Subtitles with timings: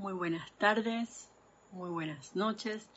[0.00, 1.28] muy buenas tardes,
[1.72, 2.88] muy buenas noches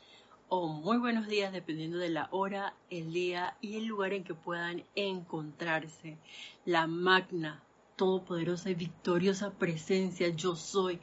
[0.48, 4.32] o muy buenos días dependiendo de la hora, el día y el lugar en que
[4.32, 6.16] puedan encontrarse.
[6.64, 7.62] La magna,
[7.96, 10.98] todopoderosa y victoriosa presencia yo soy,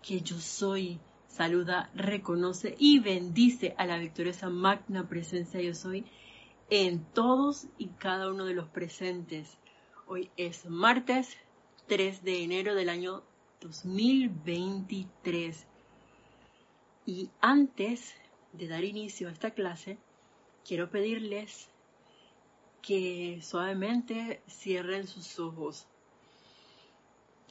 [0.00, 6.06] que yo soy, saluda, reconoce y bendice a la victoriosa magna presencia yo soy
[6.70, 9.58] en todos y cada uno de los presentes.
[10.06, 11.36] Hoy es martes
[11.88, 13.22] 3 de enero del año
[13.62, 15.66] 2023.
[17.06, 18.14] Y antes
[18.52, 19.96] de dar inicio a esta clase,
[20.64, 21.68] quiero pedirles
[22.82, 25.86] que suavemente cierren sus ojos,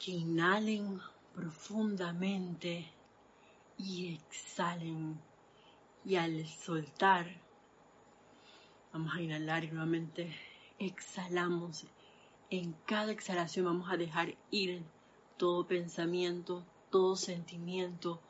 [0.04, 0.99] que inhalen
[1.34, 2.85] profundamente
[3.77, 5.20] y exhalen.
[6.04, 7.27] Y al soltar,
[8.91, 10.35] vamos a inhalar y nuevamente
[10.80, 11.85] exhalamos.
[12.49, 14.84] En cada exhalación vamos a dejar ir
[15.38, 18.21] todo pensamiento, todo sentimiento,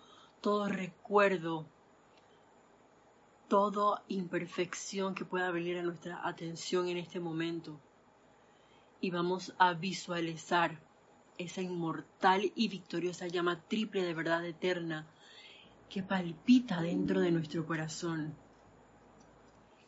[0.42, 1.66] todo recuerdo,
[3.48, 7.80] toda imperfección que pueda venir a nuestra atención en este momento.
[9.02, 10.80] Y vamos a visualizar
[11.38, 15.08] esa inmortal y victoriosa llama triple de verdad eterna
[15.90, 18.34] que palpita dentro de nuestro corazón.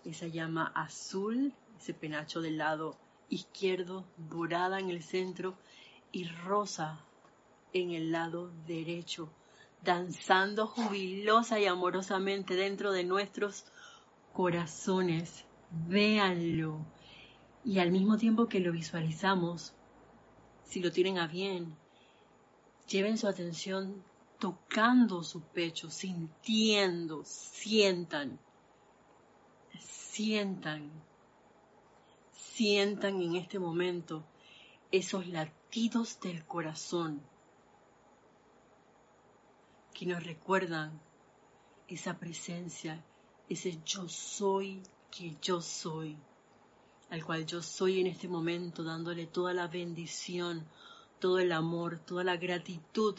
[0.03, 2.97] Esa llama azul, ese penacho del lado
[3.29, 5.55] izquierdo, dorada en el centro
[6.13, 7.03] y rosa
[7.73, 9.29] en el lado derecho,
[9.83, 13.65] danzando jubilosa y amorosamente dentro de nuestros
[14.31, 15.43] corazones.
[15.71, 16.85] Véanlo.
[17.65, 19.73] Y al mismo tiempo que lo visualizamos,
[20.63, 21.75] si lo tienen a bien,
[22.87, 24.03] lleven su atención
[24.37, 28.39] tocando su pecho, sintiendo, sientan,
[29.79, 30.91] sientan,
[32.33, 34.23] sientan en este momento
[34.91, 35.62] esos latidos
[36.21, 37.19] del corazón
[39.91, 41.01] que nos recuerdan
[41.87, 43.03] esa presencia,
[43.49, 46.15] ese yo soy que yo soy,
[47.09, 50.63] al cual yo soy en este momento dándole toda la bendición,
[51.19, 53.15] todo el amor, toda la gratitud.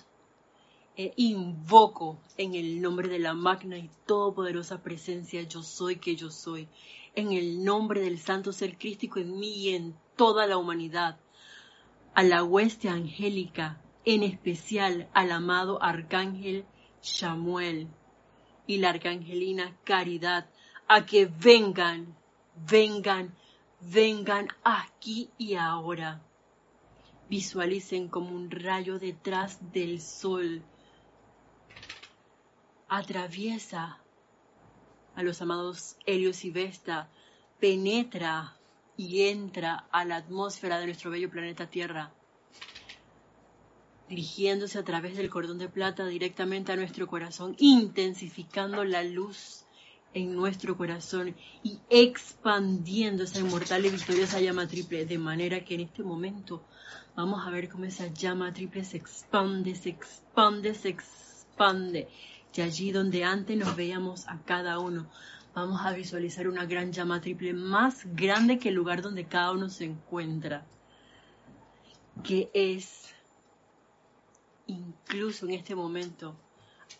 [0.96, 6.30] E invoco en el nombre de la magna y todopoderosa presencia yo soy que yo
[6.30, 6.68] soy,
[7.16, 11.18] en el nombre del santo ser crístico en mí y en toda la humanidad,
[12.14, 16.64] a la hueste angélica en especial al amado arcángel
[17.00, 17.88] Samuel
[18.66, 20.48] y la arcangelina Caridad,
[20.88, 22.16] a que vengan,
[22.54, 23.34] vengan,
[23.80, 26.22] vengan aquí y ahora.
[27.28, 30.62] Visualicen como un rayo detrás del sol.
[32.88, 33.98] Atraviesa
[35.14, 37.08] a los amados Helios y Vesta,
[37.60, 38.56] penetra
[38.96, 42.12] y entra a la atmósfera de nuestro bello planeta Tierra
[44.08, 49.64] dirigiéndose a través del cordón de plata directamente a nuestro corazón, intensificando la luz
[50.12, 55.80] en nuestro corazón y expandiendo esa inmortal y victoriosa llama triple, de manera que en
[55.80, 56.62] este momento
[57.16, 62.08] vamos a ver cómo esa llama triple se expande, se expande, se expande.
[62.54, 65.10] Y allí donde antes nos veíamos a cada uno,
[65.54, 69.68] vamos a visualizar una gran llama triple más grande que el lugar donde cada uno
[69.68, 70.66] se encuentra,
[72.24, 73.14] que es
[74.66, 76.34] incluso en este momento,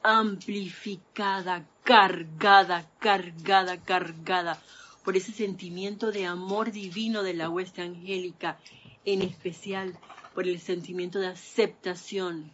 [0.03, 4.61] amplificada, cargada, cargada, cargada
[5.05, 8.59] por ese sentimiento de amor divino de la hueste angélica,
[9.05, 9.99] en especial
[10.35, 12.53] por el sentimiento de aceptación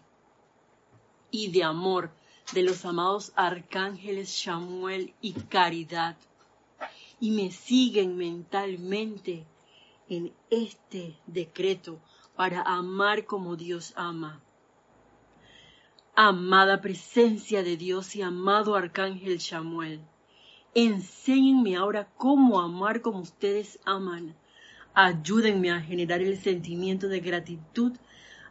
[1.30, 2.10] y de amor
[2.52, 6.16] de los amados arcángeles Samuel y Caridad.
[7.20, 9.46] Y me siguen mentalmente
[10.08, 12.00] en este decreto
[12.34, 14.40] para amar como Dios ama
[16.22, 20.00] Amada presencia de Dios y amado arcángel Samuel,
[20.74, 24.34] enséñenme ahora cómo amar como ustedes aman.
[24.92, 27.92] Ayúdenme a generar el sentimiento de gratitud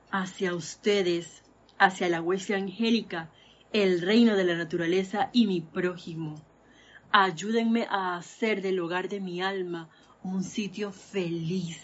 [0.10, 1.44] hacia ustedes,
[1.78, 3.30] hacia la hueste angélica,
[3.72, 6.42] el reino de la naturaleza y mi prójimo.
[7.12, 9.90] Ayúdenme a hacer del hogar de mi alma
[10.24, 11.80] un sitio feliz,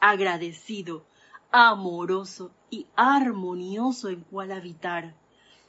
[0.00, 1.04] agradecido,
[1.50, 5.14] amoroso y armonioso en cual habitar.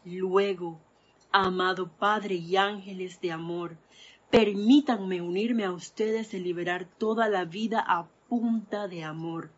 [0.06, 0.80] Luego,
[1.32, 3.78] amado Padre y ángeles de amor,
[4.30, 9.52] permítanme unirme a ustedes y liberar toda la vida a punta de amor,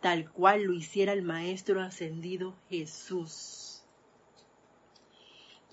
[0.00, 3.63] tal cual lo hiciera el Maestro ascendido Jesús.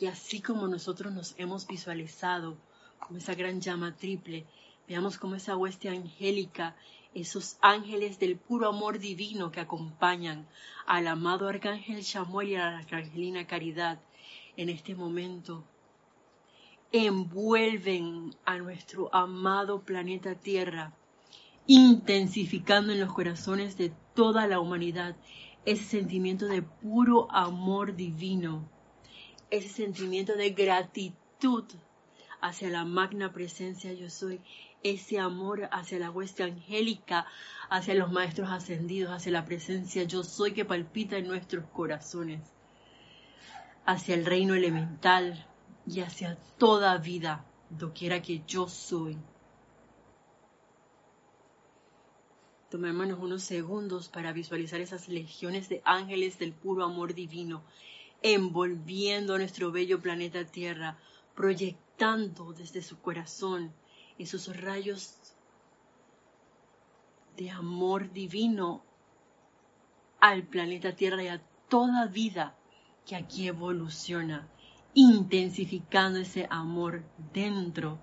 [0.01, 2.57] Y así como nosotros nos hemos visualizado
[2.99, 4.47] como esa gran llama triple,
[4.87, 6.75] veamos como esa hueste angélica
[7.13, 10.47] esos ángeles del puro amor divino que acompañan
[10.87, 13.99] al amado arcángel Samuel y a la arcangelina Caridad,
[14.57, 15.63] en este momento
[16.91, 20.93] envuelven a nuestro amado planeta Tierra,
[21.67, 25.15] intensificando en los corazones de toda la humanidad
[25.65, 28.67] ese sentimiento de puro amor divino,
[29.51, 31.65] ese sentimiento de gratitud
[32.41, 34.41] hacia la magna presencia yo soy,
[34.81, 37.27] ese amor hacia la hueste angélica,
[37.69, 42.41] hacia los maestros ascendidos, hacia la presencia yo soy que palpita en nuestros corazones,
[43.85, 45.45] hacia el reino elemental
[45.85, 49.17] y hacia toda vida, doquiera que yo soy.
[52.69, 57.63] Tomémonos unos segundos para visualizar esas legiones de ángeles del puro amor divino,
[58.21, 60.97] envolviendo nuestro bello planeta Tierra,
[61.35, 63.73] proyectando desde su corazón
[64.17, 65.17] esos rayos
[67.35, 68.83] de amor divino
[70.19, 72.55] al planeta Tierra y a toda vida
[73.05, 74.47] que aquí evoluciona,
[74.93, 77.03] intensificando ese amor
[77.33, 77.99] dentro,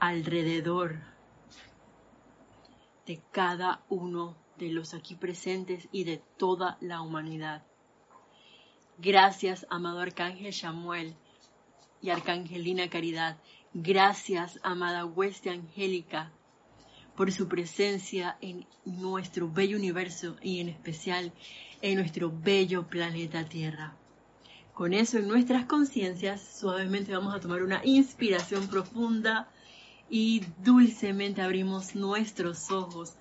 [0.00, 0.98] alrededor
[3.06, 7.62] de cada uno de los aquí presentes y de toda la humanidad.
[9.04, 11.16] Gracias, amado Arcángel Samuel
[12.00, 13.36] y Arcangelina Caridad.
[13.74, 16.30] Gracias, amada hueste angélica,
[17.16, 21.32] por su presencia en nuestro bello universo y en especial
[21.80, 23.96] en nuestro bello planeta Tierra.
[24.72, 29.48] Con eso en nuestras conciencias, suavemente vamos a tomar una inspiración profunda
[30.08, 33.16] y dulcemente abrimos nuestros ojos.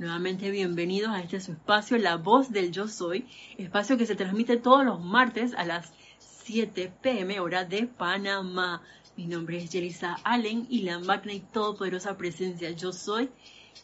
[0.00, 3.26] Nuevamente bienvenidos a este su espacio, La Voz del Yo Soy,
[3.58, 8.80] espacio que se transmite todos los martes a las 7 pm hora de Panamá.
[9.18, 13.28] Mi nombre es Jelisa Allen y la magna y todopoderosa presencia Yo Soy,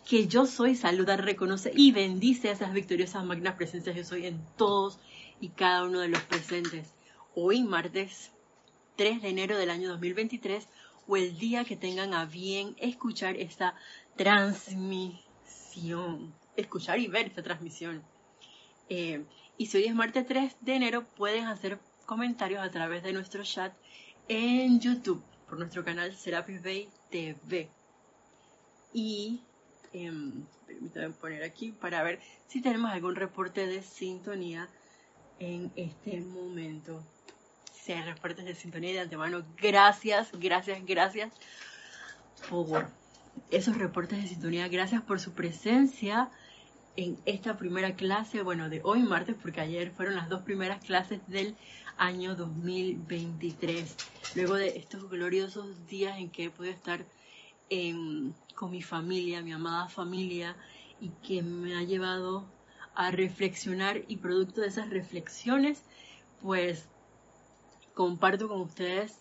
[0.09, 4.41] que Yo Soy saluda, reconoce y bendice a esas victoriosas magnas presencias Yo Soy en
[4.57, 4.99] todos
[5.39, 6.95] y cada uno de los presentes.
[7.35, 8.33] Hoy, martes
[8.97, 10.67] 3 de enero del año 2023,
[11.09, 13.75] o el día que tengan a bien escuchar esta
[14.17, 15.26] transmisión,
[16.57, 18.03] escuchar y ver esta transmisión.
[18.89, 19.25] Eh,
[19.59, 23.43] y si hoy es martes 3 de enero, pueden hacer comentarios a través de nuestro
[23.43, 23.73] chat
[24.29, 27.69] en YouTube, por nuestro canal Serapis Bay TV.
[28.93, 29.43] Y
[29.93, 30.13] eh,
[30.67, 34.69] permítanme poner aquí para ver si tenemos algún reporte de sintonía
[35.39, 37.03] en este momento
[37.95, 39.45] reportes de sintonía de antemano.
[39.57, 41.33] Gracias, gracias, gracias
[42.49, 42.91] por
[43.51, 44.69] esos reportes de sintonía.
[44.69, 46.31] Gracias por su presencia
[46.97, 51.21] en esta primera clase, bueno, de hoy martes, porque ayer fueron las dos primeras clases
[51.29, 51.55] del
[51.99, 53.97] año 2023.
[54.35, 57.05] Luego de estos gloriosos días en que he podido estar
[58.55, 60.57] con mi familia, mi amada familia,
[61.01, 62.47] y que me ha llevado
[62.95, 65.83] a reflexionar y producto de esas reflexiones,
[66.41, 66.89] pues
[67.95, 69.19] comparto con ustedes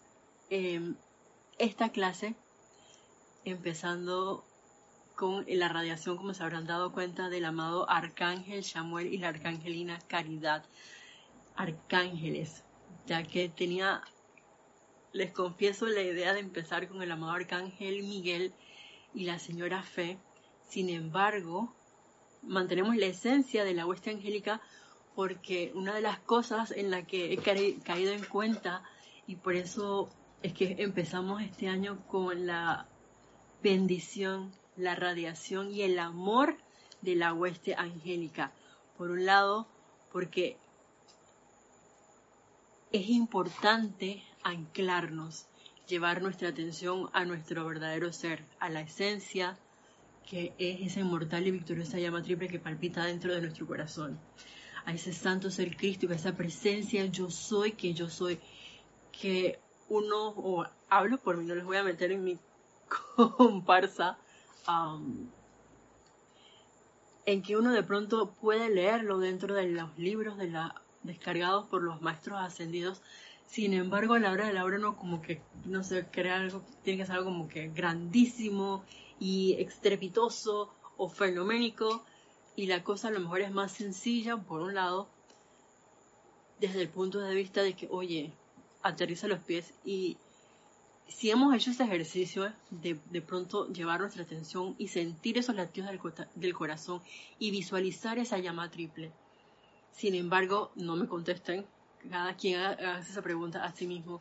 [0.49, 0.95] em,
[1.57, 2.35] esta clase,
[3.45, 4.43] empezando
[5.15, 9.99] con la radiación, como se habrán dado cuenta, del amado Arcángel Samuel y la Arcangelina
[10.07, 10.65] Caridad.
[11.55, 12.65] Arcángeles,
[13.05, 14.01] ya que tenía,
[15.13, 18.53] les confieso, la idea de empezar con el amado Arcángel Miguel
[19.13, 20.17] y la señora Fe.
[20.67, 21.73] Sin embargo,
[22.41, 24.61] mantenemos la esencia de la hueste angélica
[25.15, 28.83] porque una de las cosas en la que he caído en cuenta
[29.27, 30.09] y por eso
[30.43, 32.89] es que empezamos este año con la
[33.65, 36.55] bendición, la radiación y el amor
[37.01, 38.51] de la hueste angélica.
[38.95, 39.67] Por un lado,
[40.11, 40.55] porque
[42.91, 45.47] es importante anclarnos,
[45.87, 49.57] llevar nuestra atención a nuestro verdadero ser, a la esencia
[50.29, 54.19] que es esa inmortal y victoriosa llama triple que palpita dentro de nuestro corazón
[54.85, 58.39] a ese santo ser Cristo, a esa presencia yo soy que yo soy,
[59.11, 62.37] que uno, o hablo por mí, no les voy a meter en mi
[62.87, 64.17] comparsa,
[67.25, 70.35] en que uno de pronto puede leerlo dentro de los libros
[71.03, 73.01] descargados por los maestros ascendidos,
[73.47, 76.61] sin embargo a la hora de la hora uno como que, no sé, crea algo,
[76.83, 78.83] tiene que ser algo como que grandísimo
[79.19, 82.03] y estrepitoso o fenoménico,
[82.55, 85.07] y la cosa a lo mejor es más sencilla, por un lado,
[86.59, 88.33] desde el punto de vista de que, oye,
[88.81, 90.17] aterriza los pies y
[91.07, 95.89] si hemos hecho ese ejercicio de, de pronto llevar nuestra atención y sentir esos latidos
[96.35, 97.01] del, corazón
[97.39, 99.11] y visualizar esa llama triple.
[99.91, 101.65] Sin embargo, no me contesten,
[102.09, 104.19] cada quien haga esa pregunta a sí mismo.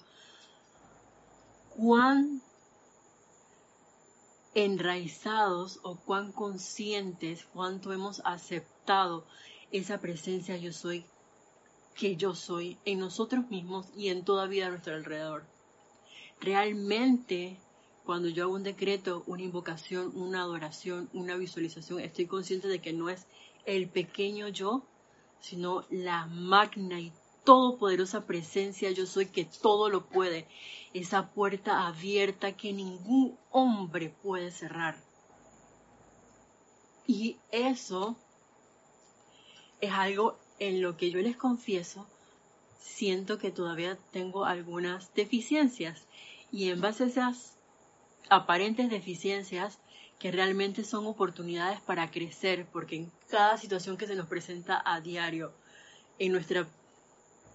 [1.77, 2.43] ¿Cuán
[4.55, 9.27] enraizados o cuán conscientes, cuánto hemos aceptado
[9.73, 11.05] esa presencia yo soy
[11.97, 15.45] que yo soy en nosotros mismos y en toda vida a nuestro alrededor.
[16.41, 17.59] Realmente,
[18.05, 22.93] cuando yo hago un decreto, una invocación, una adoración, una visualización, estoy consciente de que
[22.93, 23.27] no es
[23.65, 24.83] el pequeño yo,
[25.41, 27.13] sino la magna y
[27.45, 30.47] todopoderosa presencia yo soy que todo lo puede.
[30.93, 34.97] Esa puerta abierta que ningún hombre puede cerrar.
[37.07, 38.17] Y eso
[39.81, 42.07] es algo en lo que yo les confieso,
[42.85, 46.07] siento que todavía tengo algunas deficiencias.
[46.53, 47.57] Y en base a esas
[48.29, 49.79] aparentes deficiencias,
[50.19, 55.01] que realmente son oportunidades para crecer, porque en cada situación que se nos presenta a
[55.01, 55.53] diario,
[56.19, 56.69] en nuestra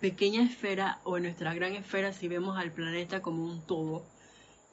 [0.01, 4.05] pequeña esfera o en nuestra gran esfera, si vemos al planeta como un todo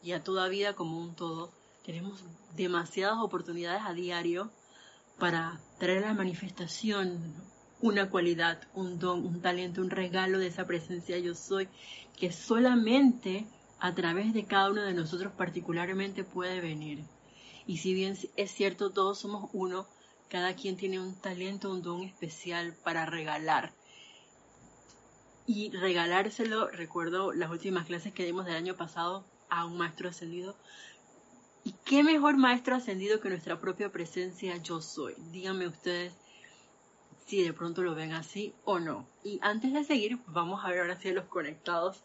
[0.02, 1.52] y a toda vida como un todo,
[1.84, 2.24] tenemos
[2.56, 4.50] demasiadas oportunidades a diario
[5.18, 7.34] para traer la manifestación
[7.80, 11.68] una cualidad, un don, un talento, un regalo de esa presencia yo soy,
[12.16, 13.46] que solamente
[13.78, 17.04] a través de cada uno de nosotros particularmente puede venir.
[17.66, 19.86] Y si bien es cierto, todos somos uno,
[20.28, 23.72] cada quien tiene un talento, un don especial para regalar.
[25.46, 30.56] Y regalárselo, recuerdo las últimas clases que dimos del año pasado a un maestro ascendido.
[31.62, 35.14] ¿Y qué mejor maestro ascendido que nuestra propia presencia yo soy?
[35.32, 36.14] Díganme ustedes
[37.26, 39.06] si de pronto lo ven así o no.
[39.24, 42.02] Y antes de seguir, vamos a ver ahora si los conectados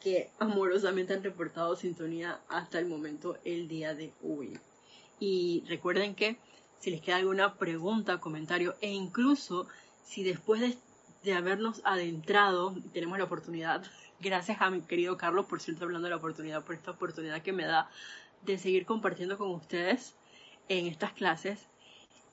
[0.00, 4.58] que amorosamente han reportado sintonía hasta el momento el día de hoy.
[5.18, 6.36] Y recuerden que
[6.78, 9.66] si les queda alguna pregunta, comentario e incluso
[10.04, 10.76] si después
[11.22, 13.82] de, habernos adentrado, tenemos la oportunidad,
[14.20, 17.52] gracias a mi querido Carlos por cierto hablando de la oportunidad, por esta oportunidad que
[17.52, 17.90] me da
[18.42, 20.14] de seguir compartiendo con ustedes
[20.68, 21.66] en estas clases.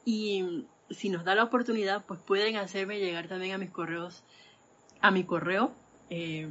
[0.03, 4.24] Y si nos da la oportunidad, pues pueden hacerme llegar también a mis correos,
[5.01, 5.74] a mi correo,
[6.10, 6.50] eh,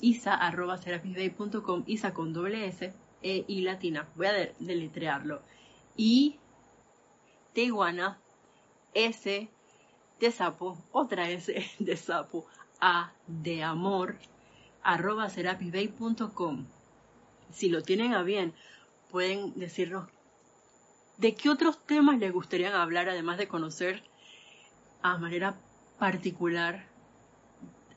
[0.00, 4.08] isa.serapisbay.com, isa con doble S e y latina.
[4.16, 5.42] Voy a deletrearlo.
[5.96, 6.38] I
[7.54, 7.72] de
[8.94, 9.48] S
[10.20, 12.46] de sapo, otra S de sapo,
[12.80, 14.16] A de amor,
[14.82, 15.28] arroba.
[17.50, 18.52] Si lo tienen a bien,
[19.10, 20.08] pueden decirnos
[21.16, 24.02] de qué otros temas les gustaría hablar, además de conocer
[25.02, 25.56] a manera
[25.98, 26.86] particular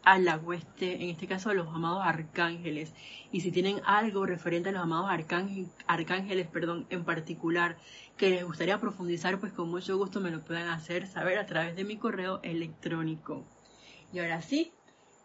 [0.04, 2.94] a la hueste, en este caso a los amados arcángeles.
[3.32, 5.10] Y si tienen algo referente a los amados
[5.88, 7.78] arcángeles, perdón, en particular,
[8.16, 11.76] que les gustaría profundizar, pues con mucho gusto me lo pueden hacer saber a través
[11.76, 13.44] de mi correo electrónico.
[14.14, 14.72] Y ahora sí,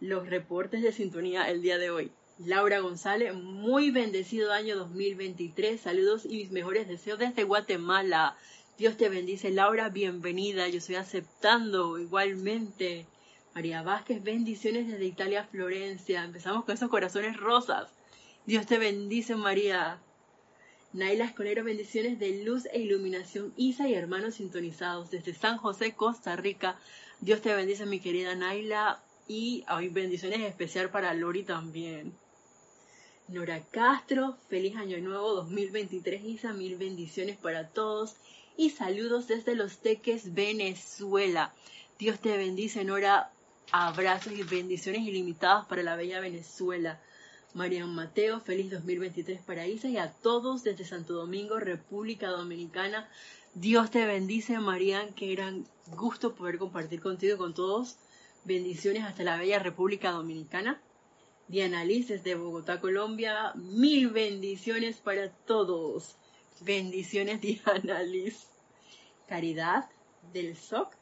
[0.01, 2.13] los reportes de sintonía el día de hoy.
[2.39, 5.81] Laura González, muy bendecido año 2023.
[5.81, 8.37] Saludos y mis mejores deseos desde Guatemala.
[8.79, 10.67] Dios te bendice, Laura, bienvenida.
[10.67, 13.07] Yo estoy aceptando igualmente.
[13.55, 16.25] María Vázquez, bendiciones desde Italia, Florencia.
[16.25, 17.91] Empezamos con esos corazones rosas.
[18.47, 19.99] Dios te bendice, María.
[20.95, 23.53] Naila Escolero, bendiciones de luz e iluminación.
[23.57, 26.77] Isa y hermanos sintonizados desde San José, Costa Rica.
[27.21, 29.03] Dios te bendice, mi querida Naila.
[29.29, 32.22] Y hoy bendiciones especial para Lori también.
[33.29, 36.53] Nora Castro, feliz año nuevo 2023, Isa.
[36.53, 38.17] Mil bendiciones para todos.
[38.57, 41.55] Y saludos desde Los Teques, Venezuela.
[41.99, 43.31] Dios te bendice, Nora.
[43.71, 47.01] Abrazos y bendiciones ilimitadas para la bella Venezuela.
[47.55, 53.09] Marian Mateo, feliz 2023 para Isa y a todos desde Santo Domingo, República Dominicana.
[53.55, 55.15] Dios te bendice, Marian.
[55.15, 55.65] Qué gran
[55.97, 57.97] gusto poder compartir contigo con todos.
[58.45, 60.81] Bendiciones hasta la bella República Dominicana.
[61.49, 63.53] Diana Liz desde Bogotá, Colombia.
[63.55, 66.17] Mil bendiciones para todos.
[66.61, 68.47] Bendiciones, Diana Liz.
[69.29, 69.89] Caridad
[70.33, 70.95] del SOC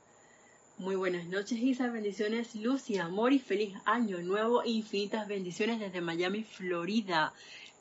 [0.81, 1.91] muy buenas noches, Isa.
[1.91, 4.65] Bendiciones, luz y amor y feliz año nuevo.
[4.65, 7.35] Infinitas bendiciones desde Miami, Florida.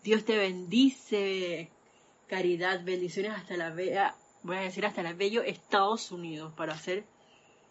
[0.04, 1.70] Dios te bendice.
[2.28, 7.06] Caridad, bendiciones hasta la bella, voy a decir hasta la bello Estados Unidos para hacer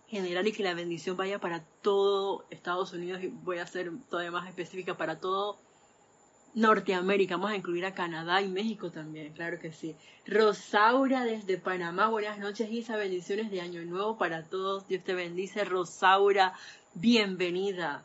[0.08, 4.30] general y que la bendición vaya para todo Estados Unidos y voy a ser todavía
[4.30, 5.58] más específica para todo
[6.54, 9.94] Norteamérica, vamos a incluir a Canadá y México también, claro que sí.
[10.26, 15.64] Rosaura desde Panamá, buenas noches Isa, bendiciones de Año Nuevo para todos, Dios te bendice,
[15.64, 16.54] Rosaura,
[16.94, 18.02] bienvenida.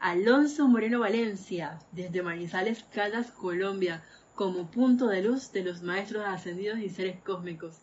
[0.00, 4.02] Alonso Moreno Valencia, desde Manizales, Caldas, Colombia,
[4.34, 7.76] como punto de luz de los maestros ascendidos y seres cósmicos.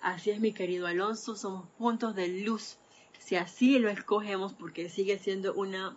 [0.00, 2.78] Así es, mi querido Alonso, somos puntos de luz,
[3.24, 5.96] si así lo escogemos, porque sigue siendo una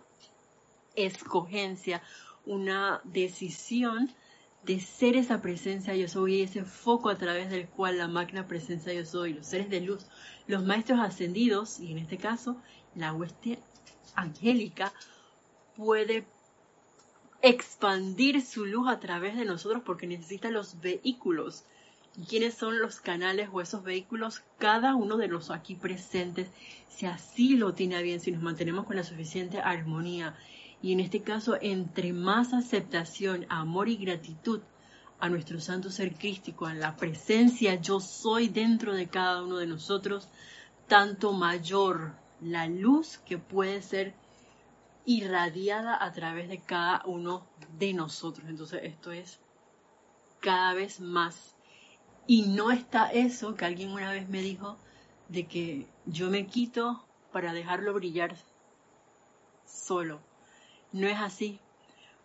[0.94, 2.02] escogencia,
[2.44, 4.14] una decisión
[4.64, 8.92] de ser esa presencia yo soy, ese foco a través del cual la máquina presencia
[8.92, 10.06] yo soy, los seres de luz,
[10.46, 12.56] los maestros ascendidos, y en este caso
[12.94, 13.58] la hueste
[14.14, 14.92] angélica
[15.76, 16.26] puede
[17.42, 21.64] expandir su luz a través de nosotros porque necesita los vehículos.
[22.28, 24.42] ¿Quiénes son los canales o esos vehículos?
[24.58, 26.48] Cada uno de los aquí presentes,
[26.88, 30.34] si así lo tiene bien, si nos mantenemos con la suficiente armonía.
[30.80, 34.62] Y en este caso, entre más aceptación, amor y gratitud
[35.18, 39.66] a nuestro santo ser crístico, a la presencia yo soy dentro de cada uno de
[39.66, 40.28] nosotros,
[40.88, 44.14] tanto mayor la luz que puede ser
[45.04, 47.46] irradiada a través de cada uno
[47.78, 48.48] de nosotros.
[48.48, 49.38] Entonces esto es
[50.40, 51.55] cada vez más.
[52.26, 54.76] Y no está eso que alguien una vez me dijo
[55.28, 58.36] de que yo me quito para dejarlo brillar
[59.64, 60.20] solo.
[60.92, 61.60] No es así,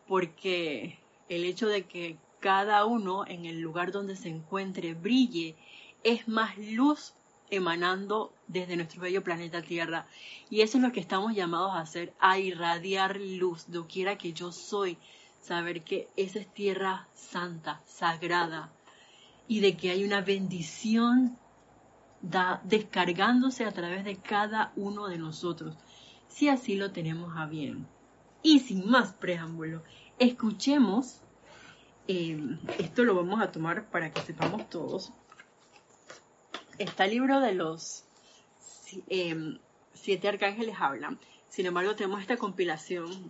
[0.08, 0.98] porque
[1.29, 5.55] el hecho de que cada uno en el lugar donde se encuentre brille
[6.03, 7.13] es más luz
[7.51, 10.08] emanando desde nuestro bello planeta Tierra.
[10.50, 14.51] Y eso es lo que estamos llamados a hacer, a irradiar luz, doquiera que yo
[14.51, 14.98] soy,
[15.41, 18.72] saber que esa es tierra santa, sagrada,
[19.51, 21.38] y de que hay una bendición
[22.63, 25.75] descargándose a través de cada uno de nosotros,
[26.29, 27.86] si así lo tenemos a bien.
[28.43, 29.84] Y sin más preámbulo,
[30.20, 31.20] escuchemos,
[32.08, 32.39] eh,
[32.79, 35.12] esto lo vamos a tomar para que sepamos todos,
[36.77, 38.05] está el libro de los
[39.10, 39.60] em,
[39.93, 41.20] siete arcángeles hablan.
[41.50, 43.29] Sin embargo, tenemos esta compilación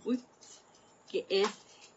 [1.10, 1.48] que es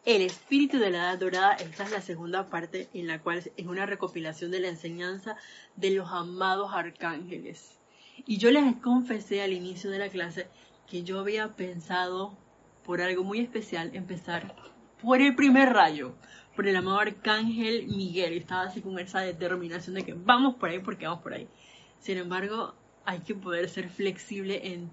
[0.05, 1.53] El espíritu de la edad dorada.
[1.53, 5.35] Esta es la segunda parte en la cual es una recopilación de la enseñanza
[5.75, 7.79] de los amados arcángeles.
[8.27, 10.47] Y yo les confesé al inicio de la clase
[10.87, 12.37] que yo había pensado
[12.85, 14.55] por algo muy especial empezar
[15.01, 16.13] por el primer rayo,
[16.55, 18.33] por el amado arcángel Miguel.
[18.33, 21.47] Estaba así con esa determinación de que vamos por ahí porque vamos por ahí.
[21.99, 24.91] Sin embargo, hay que poder ser flexible en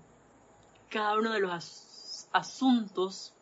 [0.88, 3.34] cada uno de los asuntos,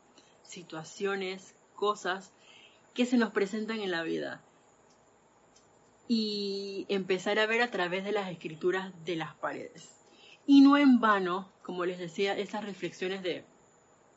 [0.42, 2.30] situaciones, cosas
[2.94, 4.42] que se nos presentan en la vida.
[6.07, 9.88] Y empezar a ver a través de las escrituras de las paredes.
[10.46, 13.44] Y no en vano, como les decía, esas reflexiones de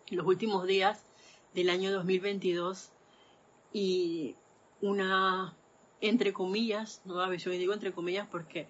[0.09, 1.05] los últimos días
[1.53, 2.91] del año 2022
[3.71, 4.35] y
[4.81, 5.55] una,
[6.01, 8.67] entre comillas, nueva visión, y digo entre comillas porque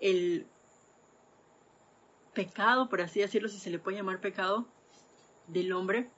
[0.00, 0.46] el
[2.34, 4.66] pecado, por así decirlo, si se le puede llamar pecado,
[5.46, 6.10] del hombre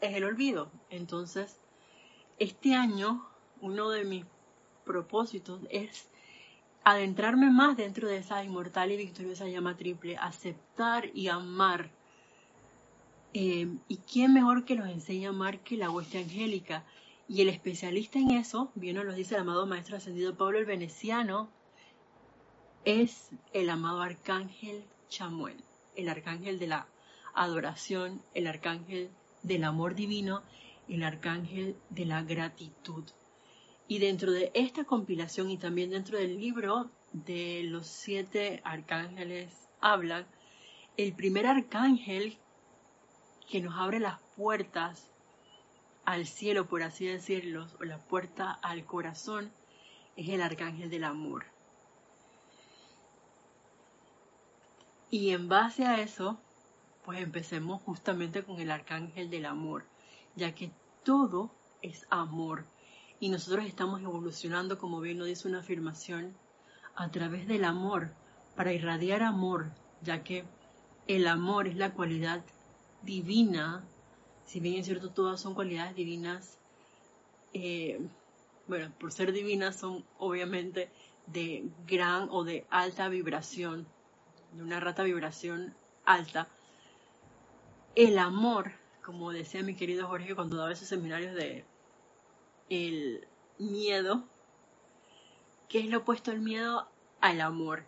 [0.00, 0.70] es el olvido.
[0.90, 1.58] Entonces,
[2.38, 3.26] este año,
[3.60, 4.24] uno de mis
[4.84, 6.08] propósitos es
[6.84, 11.90] adentrarme más dentro de esa inmortal y victoriosa llama triple, aceptar y amar.
[13.34, 16.84] Eh, ¿Y quién mejor que nos enseña a amar que la hueste angélica?
[17.28, 20.64] Y el especialista en eso, bien nos lo dice el amado Maestro Ascendido Pablo el
[20.64, 21.50] Veneciano,
[22.86, 25.62] es el amado Arcángel Chamuel,
[25.94, 26.86] el Arcángel de la
[27.34, 29.10] adoración, el Arcángel
[29.42, 30.42] del amor divino,
[30.88, 33.04] el Arcángel de la gratitud.
[33.86, 40.26] Y dentro de esta compilación y también dentro del libro de los siete arcángeles hablan,
[40.96, 42.38] el primer arcángel
[43.48, 45.10] que nos abre las puertas
[46.04, 49.52] al cielo, por así decirlo, o la puerta al corazón,
[50.16, 51.46] es el arcángel del amor.
[55.10, 56.38] Y en base a eso,
[57.08, 59.86] pues empecemos justamente con el arcángel del amor,
[60.36, 60.70] ya que
[61.04, 62.66] todo es amor.
[63.18, 66.36] Y nosotros estamos evolucionando, como bien nos dice una afirmación,
[66.94, 68.12] a través del amor,
[68.56, 70.44] para irradiar amor, ya que
[71.06, 72.44] el amor es la cualidad
[73.02, 73.82] divina
[74.48, 76.58] si bien es cierto todas son cualidades divinas,
[77.52, 78.00] eh,
[78.66, 80.90] bueno, por ser divinas son obviamente
[81.26, 83.86] de gran o de alta vibración,
[84.52, 85.74] de una rata vibración
[86.06, 86.48] alta.
[87.98, 88.70] El amor,
[89.04, 91.64] como decía mi querido Jorge cuando daba esos seminarios de
[92.70, 93.26] el
[93.58, 94.22] miedo,
[95.68, 96.86] ¿qué es lo opuesto al miedo?
[97.20, 97.86] Al amor.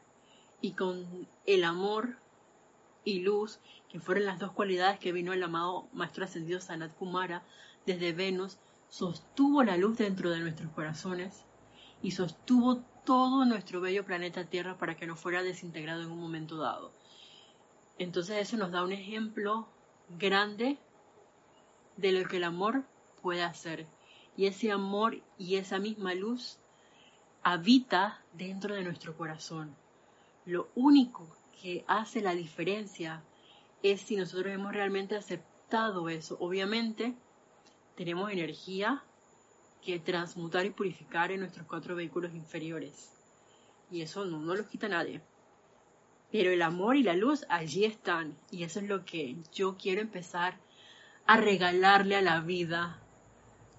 [0.60, 2.16] Y con el amor
[3.04, 7.44] y luz que fueron las dos cualidades que vino el amado Maestro Ascendido Sanat Kumara
[7.86, 11.44] desde Venus, sostuvo la luz dentro de nuestros corazones
[12.02, 16.56] y sostuvo todo nuestro bello planeta Tierra para que no fuera desintegrado en un momento
[16.56, 16.90] dado.
[17.96, 19.68] Entonces eso nos da un ejemplo
[20.18, 20.78] grande
[21.96, 22.84] de lo que el amor
[23.22, 23.86] puede hacer.
[24.36, 26.58] Y ese amor y esa misma luz
[27.42, 29.74] habita dentro de nuestro corazón.
[30.46, 31.26] Lo único
[31.60, 33.22] que hace la diferencia
[33.82, 36.36] es si nosotros hemos realmente aceptado eso.
[36.40, 37.14] Obviamente,
[37.96, 39.02] tenemos energía
[39.82, 43.10] que transmutar y purificar en nuestros cuatro vehículos inferiores.
[43.90, 45.22] Y eso no, no lo quita nadie.
[46.32, 48.36] Pero el amor y la luz allí están.
[48.50, 50.58] Y eso es lo que yo quiero empezar
[51.26, 53.00] a regalarle a la vida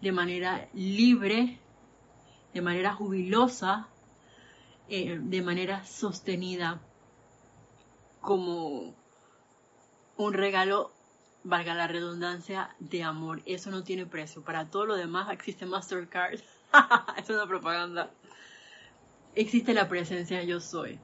[0.01, 1.59] de manera libre,
[2.53, 3.87] de manera jubilosa,
[4.89, 6.81] eh, de manera sostenida,
[8.19, 8.93] como
[10.17, 10.91] un regalo,
[11.43, 13.41] valga la redundancia, de amor.
[13.45, 14.43] Eso no tiene precio.
[14.43, 16.39] Para todo lo demás existe Mastercard.
[17.17, 18.11] es una propaganda.
[19.35, 20.99] Existe la presencia yo soy.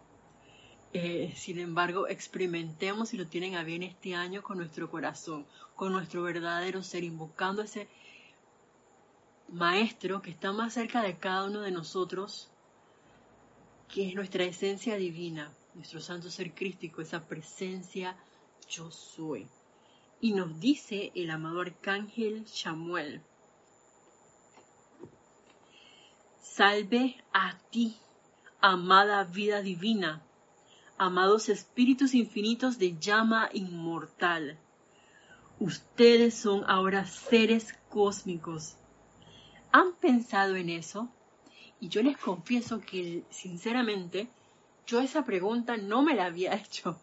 [0.93, 5.45] Eh, sin embargo, experimentemos si lo tienen a bien este año con nuestro corazón,
[5.76, 7.88] con nuestro verdadero ser, invocando ese
[9.50, 12.50] maestro que está más cerca de cada uno de nosotros,
[13.93, 18.15] que es nuestra esencia divina, nuestro santo ser crístico, esa presencia
[18.69, 19.47] yo soy.
[20.19, 23.21] Y nos dice el amado arcángel Samuel,
[26.41, 27.97] salve a ti,
[28.62, 30.23] amada vida divina,
[30.97, 34.57] amados espíritus infinitos de llama inmortal.
[35.60, 38.77] Ustedes son ahora seres cósmicos.
[39.71, 41.10] ¿Han pensado en eso?
[41.79, 44.29] Y yo les confieso que, sinceramente,
[44.86, 46.99] yo esa pregunta no me la había hecho.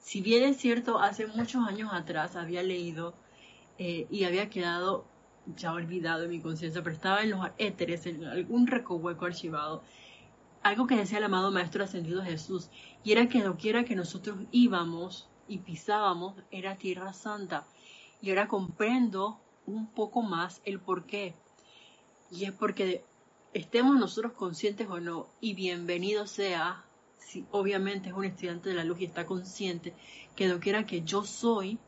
[0.00, 3.14] Si bien es cierto, hace muchos años atrás había leído
[3.78, 5.06] eh, y había quedado
[5.56, 9.82] ya olvidado en mi conciencia, pero estaba en los éteres, en algún recoveco archivado,
[10.62, 12.70] algo que decía el amado Maestro Ascendido Jesús,
[13.04, 17.66] y era que doquiera que nosotros íbamos y pisábamos era tierra santa.
[18.20, 21.34] Y ahora comprendo un poco más el por qué.
[22.30, 23.04] Y es porque
[23.52, 26.84] estemos nosotros conscientes o no, y bienvenido sea,
[27.18, 29.94] si obviamente es un estudiante de la luz y está consciente,
[30.36, 31.78] que doquiera que yo soy,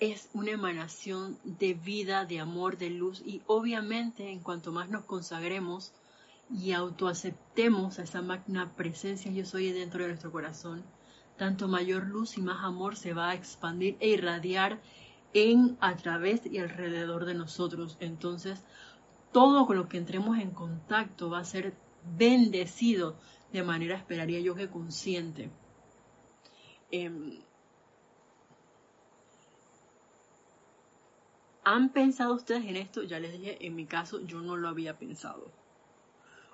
[0.00, 5.04] es una emanación de vida, de amor, de luz, y obviamente en cuanto más nos
[5.04, 5.92] consagremos,
[6.50, 10.84] y autoaceptemos a esa magna presencia yo soy dentro de nuestro corazón,
[11.36, 14.80] tanto mayor luz y más amor se va a expandir e irradiar
[15.34, 17.96] en, a través y alrededor de nosotros.
[18.00, 18.62] Entonces,
[19.32, 21.74] todo con lo que entremos en contacto va a ser
[22.16, 23.16] bendecido
[23.52, 25.50] de manera, esperaría yo que consciente.
[26.90, 27.40] Em,
[31.64, 33.02] ¿Han pensado ustedes en esto?
[33.02, 35.52] Ya les dije, en mi caso yo no lo había pensado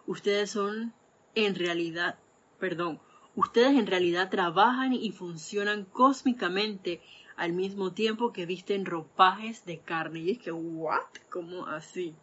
[0.06, 0.92] ustedes son
[1.34, 2.18] en realidad,
[2.58, 3.00] perdón,
[3.34, 7.00] ustedes en realidad trabajan y funcionan cósmicamente
[7.36, 10.20] al mismo tiempo que visten ropajes de carne.
[10.20, 11.00] Y es que, ¿what?
[11.30, 12.14] ¿Cómo así?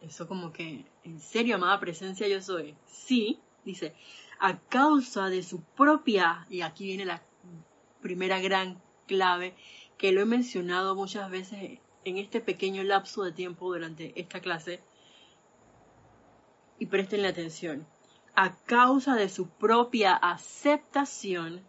[0.00, 2.74] Eso como que, ¿en serio, amada presencia yo soy?
[2.86, 3.94] Sí, dice,
[4.38, 7.22] a causa de su propia, y aquí viene la
[8.02, 9.54] primera gran clave,
[9.96, 14.80] que lo he mencionado muchas veces en este pequeño lapso de tiempo durante esta clase,
[16.78, 17.86] y prestenle atención,
[18.34, 21.62] a causa de su propia aceptación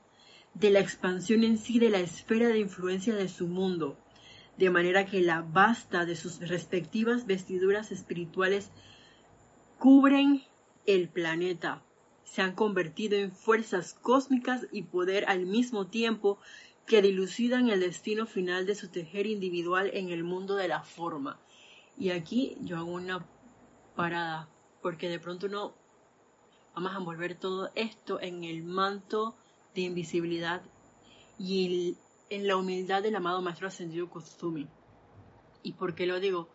[0.54, 3.98] de la expansión en sí de la esfera de influencia de su mundo,
[4.58, 8.72] de manera que la basta de sus respectivas vestiduras espirituales
[9.78, 10.44] cubren
[10.86, 11.84] el planeta,
[12.24, 16.40] se han convertido en fuerzas cósmicas y poder al mismo tiempo
[16.86, 21.40] que dilucidan el destino final de su tejer individual en el mundo de la forma.
[21.98, 23.26] Y aquí yo hago una
[23.96, 24.50] parada
[24.82, 25.74] porque de pronto no
[26.76, 29.36] vamos a envolver todo esto en el manto
[29.74, 30.62] de invisibilidad
[31.40, 31.98] y
[32.30, 34.68] en la humildad del amado Maestro Ascendido Kusumi.
[35.64, 36.50] ¿Y por qué lo digo?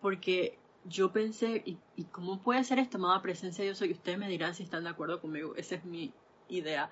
[0.00, 3.92] Porque yo pensé, ¿y, cómo puede ser esto, amada presencia yo soy?
[3.92, 6.12] Ustedes me dirán si están de acuerdo conmigo, esa es mi
[6.48, 6.90] idea.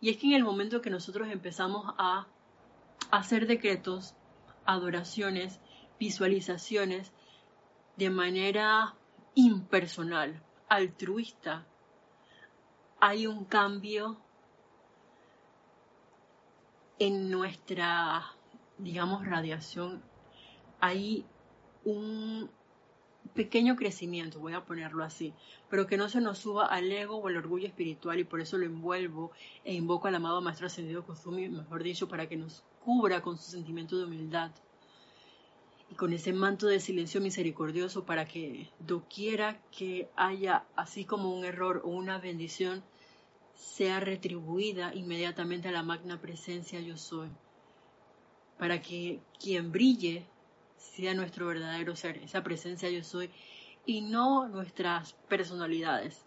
[0.00, 2.26] Y es que en el momento que nosotros empezamos a
[3.10, 4.14] hacer decretos,
[4.64, 5.58] adoraciones,
[5.98, 7.12] visualizaciones,
[7.96, 8.94] de manera
[9.34, 11.66] impersonal, altruista,
[13.00, 14.18] hay un cambio
[16.98, 18.22] en nuestra,
[18.78, 20.02] digamos, radiación.
[20.80, 21.24] Hay
[21.84, 22.50] un
[23.34, 25.32] pequeño crecimiento, voy a ponerlo así,
[25.68, 28.58] pero que no se nos suba al ego o al orgullo espiritual y por eso
[28.58, 29.32] lo envuelvo
[29.64, 33.50] e invoco al amado Maestro Ascendido Kozumi, mejor dicho, para que nos cubra con su
[33.50, 34.50] sentimiento de humildad
[35.90, 41.44] y con ese manto de silencio misericordioso para que doquiera que haya así como un
[41.44, 42.82] error o una bendición
[43.54, 47.28] sea retribuida inmediatamente a la magna presencia yo soy,
[48.58, 50.26] para que quien brille
[50.76, 53.30] sea nuestro verdadero ser, esa presencia yo soy,
[53.84, 56.24] y no nuestras personalidades.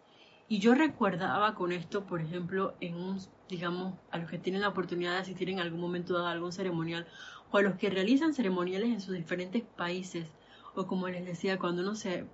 [0.49, 4.69] Y yo recordaba con esto, por ejemplo, en un, digamos, a los que tienen la
[4.69, 7.07] oportunidad de asistir en algún momento dado a algún ceremonial
[7.53, 10.25] o a los que realizan ceremoniales en sus diferentes países,
[10.73, 12.25] o como les decía, cuando uno se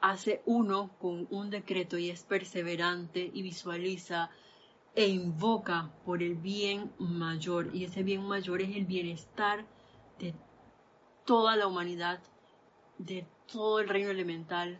[0.00, 4.30] hace uno con un decreto y es perseverante y visualiza
[4.94, 7.74] e invoca por el bien mayor.
[7.74, 9.66] Y ese bien mayor es el bienestar
[10.20, 10.34] de
[11.24, 12.20] toda la humanidad,
[12.98, 14.78] de todo el reino elemental,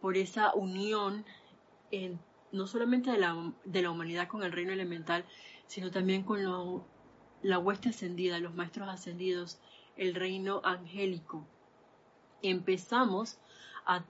[0.00, 1.24] por esa unión
[2.52, 5.24] no solamente de la, de la, humanidad con el reino elemental,
[5.66, 6.44] sino también con
[7.44, 9.60] la hueste ascendida, los maestros ascendidos,
[9.96, 11.46] el reino angélico.
[12.42, 13.38] Empezamos
[13.84, 14.02] a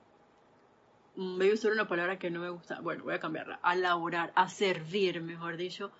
[1.16, 4.32] voy a usar una palabra que no me gusta, bueno, voy a cambiarla, a laborar,
[4.36, 5.90] a servir, mejor dicho,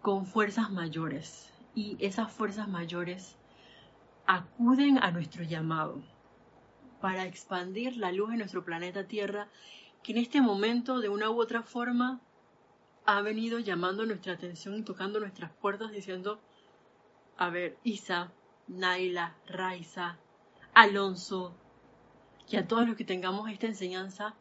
[0.00, 1.52] con fuerzas mayores.
[1.74, 3.36] Y esas fuerzas mayores
[4.26, 6.00] acuden a nuestro llamado
[7.00, 9.48] para expandir la luz en nuestro planeta Tierra,
[10.04, 12.20] que en este momento, de una u otra forma,
[13.04, 16.40] ha venido llamando nuestra atención y tocando nuestras puertas diciendo,
[17.36, 18.32] a ver, Isa,
[18.68, 20.18] Naila, Raiza,
[20.74, 21.54] Alonso,
[22.48, 24.34] que a todos los que tengamos esta enseñanza,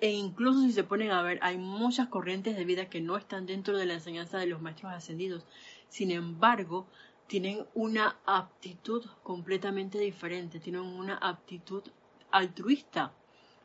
[0.00, 3.46] e incluso si se ponen a ver, hay muchas corrientes de vida que no están
[3.46, 5.44] dentro de la enseñanza de los maestros ascendidos.
[5.88, 6.86] Sin embargo,
[7.26, 11.82] tienen una aptitud completamente diferente, tienen una aptitud
[12.30, 13.12] altruista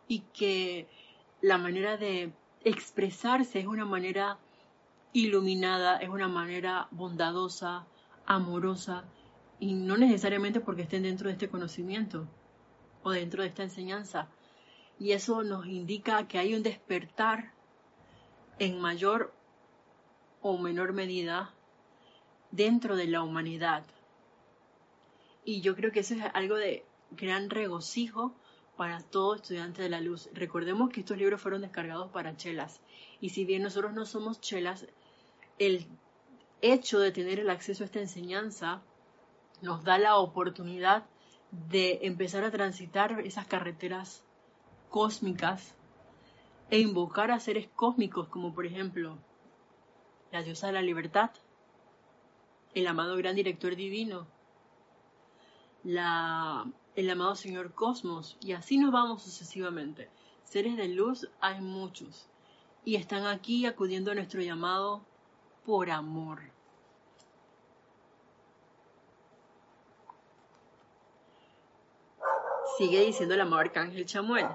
[0.08, 0.88] y que
[1.42, 4.38] la manera de expresarse es una manera
[5.14, 7.86] iluminada, es una manera bondadosa,
[8.26, 9.06] amorosa
[9.60, 12.28] y no necesariamente porque estén dentro de este conocimiento
[13.04, 14.28] o dentro de esta enseñanza.
[15.00, 17.54] Y eso nos indica que hay un despertar
[18.60, 19.34] en mayor
[20.42, 21.54] o menor medida
[22.52, 23.84] dentro de la humanidad.
[25.46, 28.34] Y yo creo que eso es algo de gran regocijo
[28.78, 30.30] para todo estudiante de la luz.
[30.34, 32.82] Recordemos que estos libros fueron descargados para chelas.
[33.22, 34.88] Y si bien nosotros no somos chelas,
[35.60, 35.88] el
[36.64, 38.82] hecho de tener el acceso a esta enseñanza
[39.62, 41.06] nos da la oportunidad
[41.52, 44.24] de empezar a transitar esas carreteras
[44.90, 45.76] cósmicas
[46.70, 49.18] e invocar a seres cósmicos como por ejemplo
[50.32, 51.32] la diosa de la libertad,
[52.74, 54.26] el amado gran director divino,
[55.84, 60.10] la, el amado Señor Cosmos, y así nos vamos sucesivamente.
[60.46, 62.28] Seres de luz hay muchos,
[62.86, 65.06] y están aquí acudiendo a nuestro llamado
[65.66, 66.53] por amor.
[72.78, 74.48] Sigue diciendo el amado Arcángel Chamuel.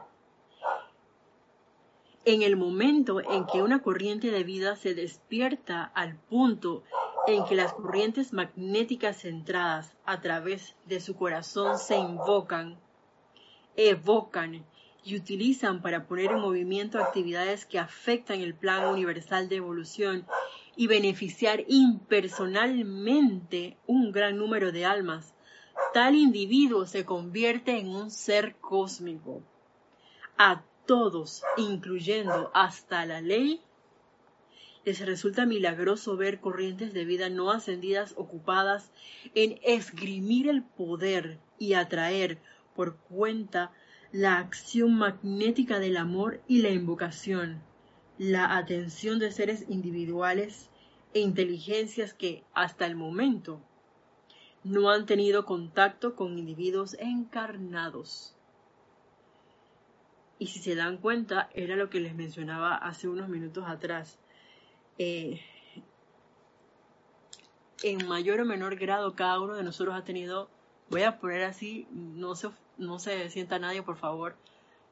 [2.25, 6.83] En el momento en que una corriente de vida se despierta al punto
[7.29, 12.77] en que las corrientes magnéticas centradas a través de su corazón se invocan,
[13.77, 14.65] evocan
[15.05, 20.27] y utilizan para poner en movimiento actividades que afectan el plan universal de evolución
[20.75, 25.35] y beneficiar impersonalmente un gran número de almas,
[25.93, 29.43] tal individuo se convierte en un ser cósmico.
[30.37, 33.61] A todos, incluyendo hasta la ley,
[34.85, 38.91] les resulta milagroso ver corrientes de vida no ascendidas ocupadas
[39.35, 42.39] en esgrimir el poder y atraer
[42.75, 43.73] por cuenta
[44.13, 47.63] la acción magnética del amor y la invocación,
[48.17, 50.71] la atención de seres individuales
[51.13, 53.61] e inteligencias que hasta el momento
[54.65, 58.35] no han tenido contacto con individuos encarnados.
[60.39, 64.19] Y si se dan cuenta, era lo que les mencionaba hace unos minutos atrás.
[64.99, 65.41] Eh,
[67.83, 70.49] en mayor o menor grado cada uno de nosotros ha tenido,
[70.91, 74.37] voy a poner así, no se, no se sienta nadie por favor,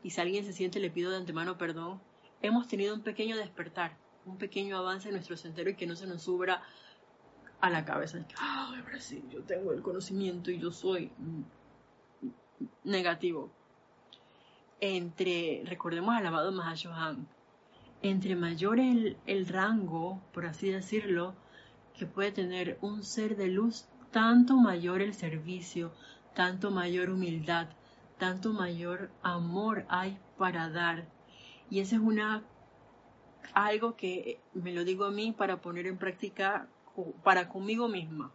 [0.03, 2.01] y si alguien se siente le pido de antemano perdón,
[2.43, 6.07] hemos tenido un pequeño despertar, un pequeño avance en nuestro sendero y que no se
[6.07, 6.63] nos subra
[7.61, 8.25] a la cabeza.
[8.39, 11.11] Ay, Brasil, yo tengo el conocimiento y yo soy
[12.85, 13.51] negativo.
[14.81, 17.27] Entre, recordemos al amado Mahashohan,
[18.03, 21.35] entre mayor el, el rango, por así decirlo,
[21.95, 25.93] que puede tener un ser de luz, tanto mayor el servicio,
[26.35, 27.69] tanto mayor humildad,
[28.19, 31.07] tanto mayor amor hay para dar.
[31.71, 32.45] Y eso es una
[33.55, 36.69] algo que me lo digo a mí para poner en práctica
[37.23, 38.33] para conmigo misma,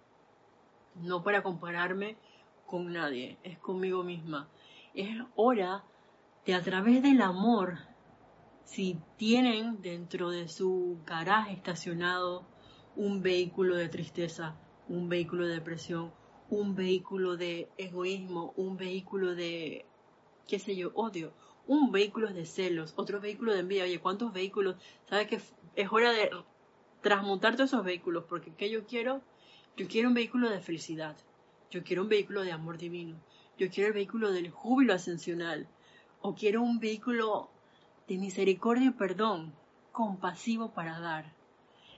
[0.96, 2.18] no para compararme
[2.66, 4.50] con nadie, es conmigo misma.
[4.94, 5.84] Es hora
[6.46, 7.80] de a través del amor
[8.64, 12.46] si tienen dentro de su garaje estacionado
[12.96, 14.56] un vehículo de tristeza,
[14.88, 16.14] un vehículo de depresión,
[16.50, 19.86] un vehículo de egoísmo, un vehículo de,
[20.48, 21.34] qué sé yo, odio,
[21.68, 23.84] un vehículo de celos, otro vehículo de envidia.
[23.84, 24.76] Oye, ¿cuántos vehículos?
[25.10, 25.42] ¿Sabes que
[25.76, 26.30] es hora de
[27.02, 28.26] transmutar todos esos vehículos?
[28.28, 29.22] Porque ¿qué yo quiero?
[29.78, 31.16] Yo quiero un vehículo de felicidad.
[31.70, 33.18] Yo quiero un vehículo de amor divino.
[33.58, 35.68] Yo quiero el vehículo del júbilo ascensional
[36.22, 37.50] o quiero un vehículo
[38.08, 39.54] de misericordia y perdón,
[39.92, 41.34] compasivo para dar,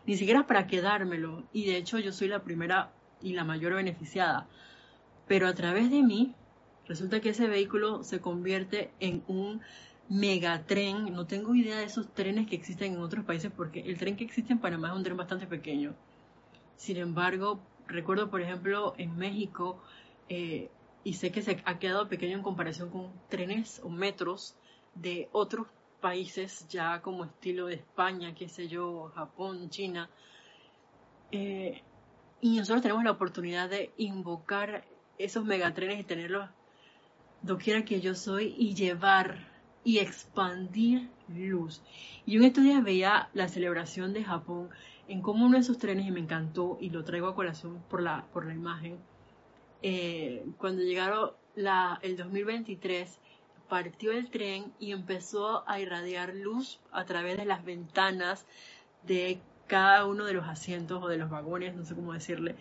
[0.06, 4.48] ni siquiera para quedármelo, y de hecho yo soy la primera y la mayor beneficiada,
[5.28, 6.36] pero a través de mí
[6.88, 9.62] resulta que ese vehículo se convierte en un
[10.14, 14.16] megatren, no tengo idea de esos trenes que existen en otros países porque el tren
[14.16, 15.96] que existe en Panamá es un tren bastante pequeño.
[16.78, 19.82] Sin embargo, recuerdo por ejemplo en México,
[20.30, 20.70] eh,
[21.04, 24.56] y sé que se ha quedado pequeño en comparación con trenes o metros
[24.94, 25.66] de otros
[26.00, 30.10] países ya como estilo de España, qué sé yo, Japón, China.
[31.32, 31.82] Eh,
[32.40, 34.86] y nosotros tenemos la oportunidad de invocar
[35.18, 36.50] esos megatrenes y tenerlos
[37.42, 39.53] doquiera que yo soy y llevar
[39.84, 41.82] y expandir luz.
[42.26, 44.70] Y yo en veía la celebración de Japón
[45.08, 48.02] en como uno de esos trenes y me encantó y lo traigo a colación por
[48.02, 48.98] la, por la imagen.
[49.82, 53.20] Eh, cuando llegaron la, el 2023,
[53.68, 58.46] partió el tren y empezó a irradiar luz a través de las ventanas
[59.06, 62.56] de cada uno de los asientos o de los vagones, no sé cómo decirle,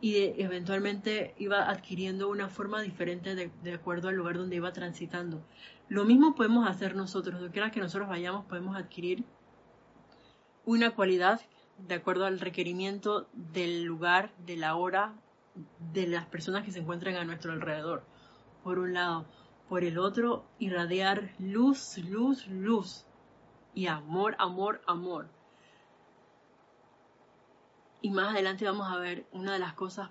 [0.00, 5.42] y eventualmente iba adquiriendo una forma diferente de, de, acuerdo al lugar donde iba transitando.
[5.88, 9.24] Lo mismo podemos hacer nosotros, donde quiera que nosotros vayamos podemos adquirir
[10.64, 11.40] una cualidad
[11.78, 15.14] de acuerdo al requerimiento del lugar, de la hora,
[15.92, 18.04] de las personas que se encuentran a nuestro alrededor.
[18.62, 19.26] Por un lado,
[19.68, 23.06] por el otro, irradiar luz, luz, luz
[23.74, 25.28] y amor, amor, amor.
[28.02, 30.10] Y más adelante vamos a ver una de las cosas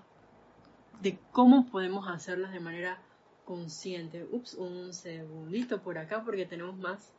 [1.00, 3.00] de cómo podemos hacerlas de manera
[3.44, 4.26] consciente.
[4.30, 7.12] Ups, un segundito por acá porque tenemos más.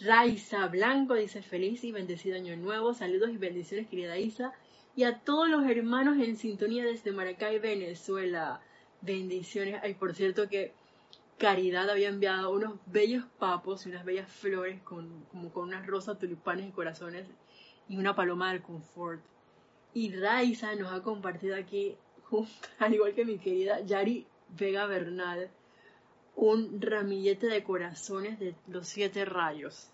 [0.00, 2.94] Raiza Blanco dice feliz y bendecido año nuevo.
[2.94, 4.52] Saludos y bendiciones, querida Isa.
[4.96, 8.60] Y a todos los hermanos en sintonía desde Maracay, Venezuela.
[9.02, 9.80] Bendiciones.
[9.82, 10.74] Ay, por cierto que
[11.38, 16.18] Caridad había enviado unos bellos papos y unas bellas flores con, como con unas rosas,
[16.18, 17.26] tulipanes y corazones
[17.90, 19.20] y una paloma del confort.
[19.92, 21.96] Y Raiza nos ha compartido aquí,
[22.78, 24.26] al igual que mi querida Yari
[24.56, 25.50] Vega Bernal,
[26.36, 29.90] un ramillete de corazones de los siete rayos.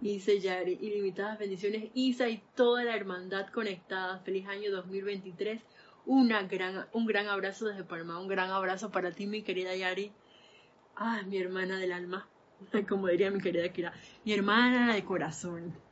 [0.00, 4.18] Dice Yari, ilimitadas bendiciones, Isa y toda la hermandad conectada.
[4.18, 5.62] Feliz año 2023.
[6.04, 10.10] Una gran, un gran abrazo desde Panamá, un gran abrazo para ti, mi querida Yari.
[10.96, 12.28] Ah, mi hermana del alma,
[12.88, 13.92] como diría mi querida Kira,
[14.24, 15.85] mi hermana de corazón.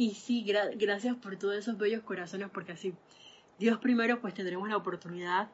[0.00, 2.94] Y sí, gracias por todos esos bellos corazones, porque así,
[3.58, 5.50] Dios primero, pues tendremos la oportunidad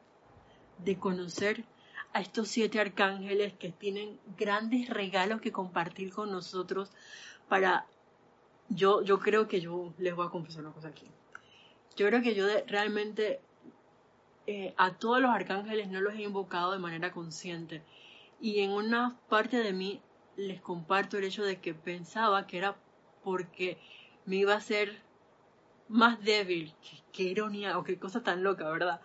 [0.77, 1.65] de conocer
[2.13, 6.91] a estos siete arcángeles que tienen grandes regalos que compartir con nosotros
[7.49, 7.87] para
[8.69, 11.09] yo yo creo que yo les voy a confesar una cosa aquí.
[11.95, 13.41] Yo creo que yo realmente
[14.45, 17.81] eh, a todos los arcángeles no los he invocado de manera consciente.
[18.39, 20.03] Y en una parte de mí
[20.35, 22.75] les comparto el hecho de que pensaba que era
[23.23, 23.79] porque
[24.25, 25.01] me iba a ser
[25.87, 26.73] más débil.
[27.11, 29.01] Qué ironía o qué cosa tan loca verdad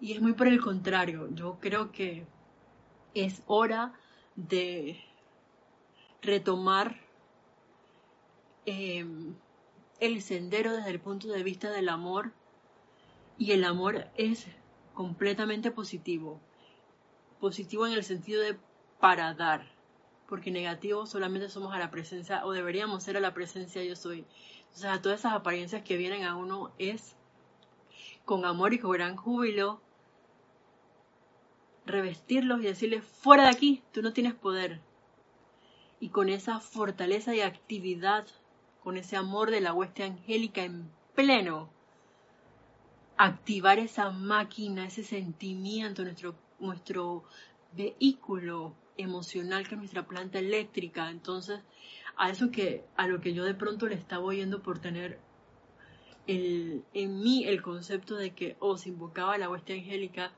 [0.00, 1.28] y es muy por el contrario.
[1.32, 2.26] Yo creo que
[3.14, 3.94] es hora
[4.34, 5.00] de
[6.20, 7.00] retomar
[8.66, 9.34] em,
[10.00, 12.32] el sendero desde el punto de vista del amor.
[13.38, 14.46] Y el amor es
[14.94, 16.40] completamente positivo.
[17.40, 18.58] Positivo en el sentido de
[18.98, 19.66] para dar,
[20.26, 24.24] porque negativo solamente somos a la presencia o deberíamos ser a la presencia yo soy.
[24.76, 27.16] O sea, todas esas apariencias que vienen a uno es
[28.26, 29.80] con amor y con gran júbilo
[31.86, 34.80] revestirlos y decirles, fuera de aquí, tú no tienes poder.
[35.98, 38.26] Y con esa fortaleza y actividad,
[38.84, 41.70] con ese amor de la hueste angélica en pleno,
[43.16, 47.24] activar esa máquina, ese sentimiento, nuestro, nuestro
[47.72, 51.08] vehículo emocional que es nuestra planta eléctrica.
[51.08, 51.60] Entonces,
[52.16, 55.18] a eso que, a lo que yo de pronto le estaba oyendo por tener
[56.26, 60.32] el, en mí el concepto de que, o oh, se invocaba la hueste angélica,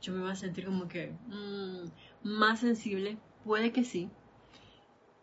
[0.00, 1.90] yo me voy a sentir como que mm,
[2.22, 4.10] más sensible, puede que sí.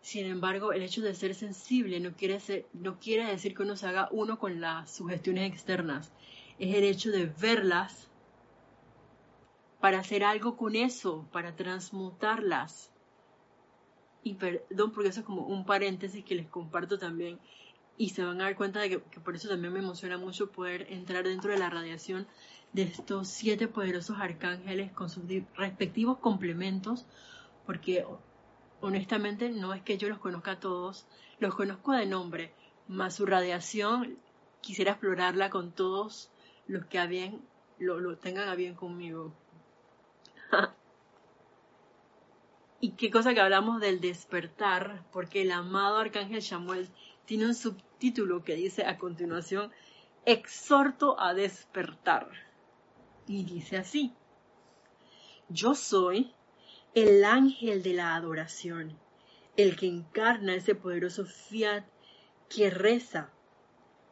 [0.00, 3.76] Sin embargo, el hecho de ser sensible no quiere, ser, no quiere decir que uno
[3.76, 6.12] se haga uno con las sugestiones externas.
[6.58, 8.10] Es el hecho de verlas
[9.80, 12.90] para hacer algo con eso, para transmutarlas.
[14.24, 17.38] Y perdón, porque eso es como un paréntesis que les comparto también.
[17.98, 20.90] Y se van a dar cuenta de que, por eso también me emociona mucho poder
[20.90, 22.26] entrar dentro de la radiación
[22.72, 25.24] de estos siete poderosos arcángeles con sus
[25.56, 27.06] respectivos complementos,
[27.66, 28.04] porque
[28.80, 31.06] honestamente no es que yo los conozca a todos,
[31.38, 32.52] los conozco de nombre,
[32.88, 34.18] más su radiación
[34.62, 36.30] quisiera explorarla con todos
[36.66, 37.38] los que
[37.78, 39.34] lo, lo tengan a bien conmigo.
[42.84, 46.90] Y qué cosa que hablamos del despertar, porque el amado arcángel Samuel
[47.24, 49.72] tiene un subtítulo que dice a continuación,
[50.26, 52.28] exhorto a despertar.
[53.26, 54.12] Y dice así,
[55.48, 56.34] yo soy
[56.92, 58.98] el ángel de la adoración,
[59.56, 61.86] el que encarna ese poderoso fiat
[62.50, 63.30] que reza,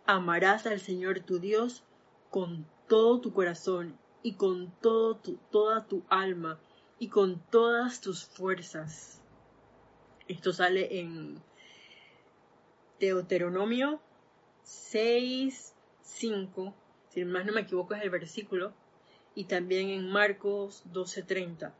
[0.06, 1.84] amarás al Señor tu Dios
[2.30, 5.20] con todo tu corazón y con todo
[5.50, 6.58] toda tu alma
[7.03, 9.20] y con todas tus fuerzas.
[10.28, 11.42] Esto sale en
[13.00, 14.00] Deuteronomio
[14.62, 16.74] 6, 5,
[17.09, 18.72] si más no me equivoco es el versículo,
[19.34, 21.74] y también en Marcos 12:30.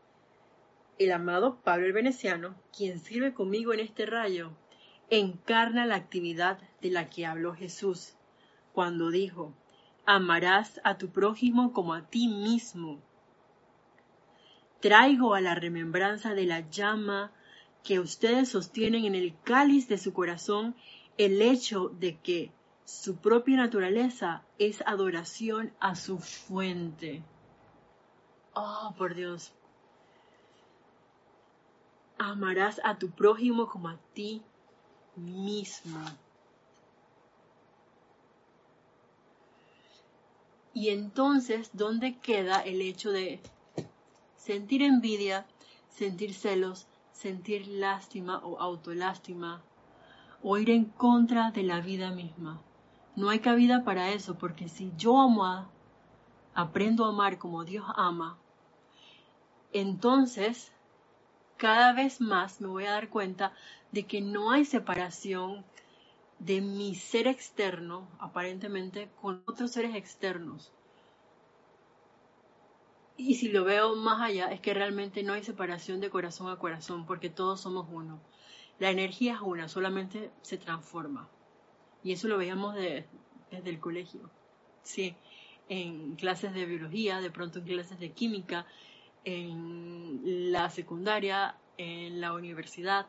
[0.99, 4.51] El amado Pablo el Veneciano, quien sirve conmigo en este rayo,
[5.09, 8.15] encarna la actividad de la que habló Jesús
[8.73, 9.53] cuando dijo,
[10.05, 12.99] amarás a tu prójimo como a ti mismo.
[14.83, 17.31] Traigo a la remembranza de la llama
[17.85, 20.75] que ustedes sostienen en el cáliz de su corazón
[21.17, 22.51] el hecho de que
[22.83, 27.23] su propia naturaleza es adoración a su fuente.
[28.55, 29.53] Oh, por Dios.
[32.17, 34.41] Amarás a tu prójimo como a ti
[35.15, 36.03] mismo.
[40.73, 43.39] Y entonces, ¿dónde queda el hecho de
[44.45, 45.45] sentir envidia,
[45.87, 49.61] sentir celos, sentir lástima o autolástima,
[50.41, 52.61] o ir en contra de la vida misma?
[53.15, 55.69] No hay cabida para eso, porque si yo amo a,
[56.53, 58.37] aprendo a amar como Dios ama,
[59.71, 60.73] entonces
[61.55, 63.53] cada vez más me voy a dar cuenta
[63.93, 65.63] de que no hay separación
[66.39, 70.73] de mi ser externo, aparentemente, con otros seres externos.
[73.15, 76.57] Y si lo veo más allá, es que realmente no hay separación de corazón a
[76.57, 78.19] corazón, porque todos somos uno.
[78.79, 81.29] La energía es una, solamente se transforma.
[82.03, 84.29] Y eso lo veíamos desde el colegio.
[84.81, 85.15] Sí,
[85.69, 88.65] en clases de biología, de pronto en clases de química,
[89.25, 93.07] en la secundaria, en la universidad,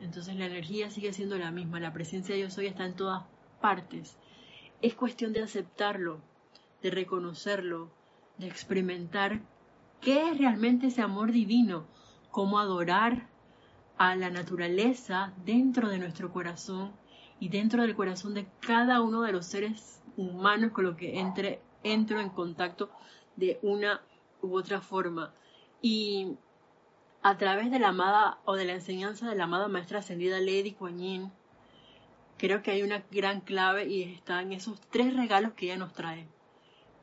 [0.00, 3.24] entonces la energía sigue siendo la misma, la presencia de yo soy está en todas
[3.60, 4.16] partes.
[4.82, 6.20] Es cuestión de aceptarlo,
[6.82, 7.90] de reconocerlo,
[8.38, 9.40] de experimentar
[10.00, 11.86] qué es realmente ese amor divino,
[12.30, 13.28] cómo adorar
[13.98, 16.92] a la naturaleza dentro de nuestro corazón
[17.40, 21.60] y dentro del corazón de cada uno de los seres humanos con los que entre,
[21.82, 22.90] entro en contacto
[23.36, 24.02] de una
[24.42, 25.32] u otra forma.
[25.82, 26.36] Y
[27.22, 30.72] a través de la amada o de la enseñanza de la amada maestra ascendida Lady
[30.72, 31.32] Kuan Yin,
[32.38, 35.92] creo que hay una gran clave y está en esos tres regalos que ella nos
[35.92, 36.28] trae,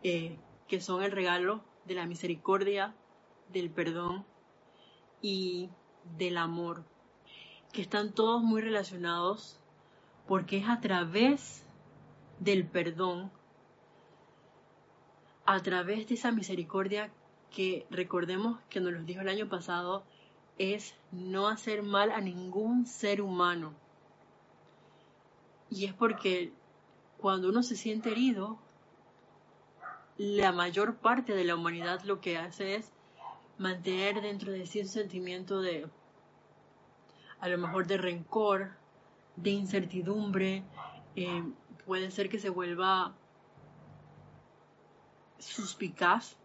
[0.03, 0.37] eh,
[0.73, 2.95] que son el regalo de la misericordia,
[3.49, 4.25] del perdón
[5.21, 5.69] y
[6.17, 6.83] del amor,
[7.71, 9.59] que están todos muy relacionados
[10.27, 11.63] porque es a través
[12.39, 13.31] del perdón,
[15.45, 17.11] a través de esa misericordia
[17.51, 20.03] que recordemos que nos lo dijo el año pasado,
[20.57, 23.75] es no hacer mal a ningún ser humano.
[25.69, 26.51] Y es porque
[27.19, 28.57] cuando uno se siente herido,
[30.17, 32.91] la mayor parte de la humanidad lo que hace es
[33.57, 35.87] mantener dentro de sí un sentimiento de,
[37.39, 38.71] a lo mejor de rencor,
[39.35, 40.63] de incertidumbre,
[41.15, 41.43] eh,
[41.85, 43.13] puede ser que se vuelva
[45.39, 46.37] suspicaz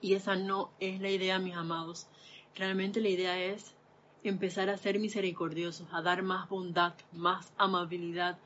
[0.00, 2.06] y esa no es la idea, mis amados.
[2.54, 3.74] Realmente la idea es
[4.22, 8.38] empezar a ser misericordiosos, a dar más bondad, más amabilidad.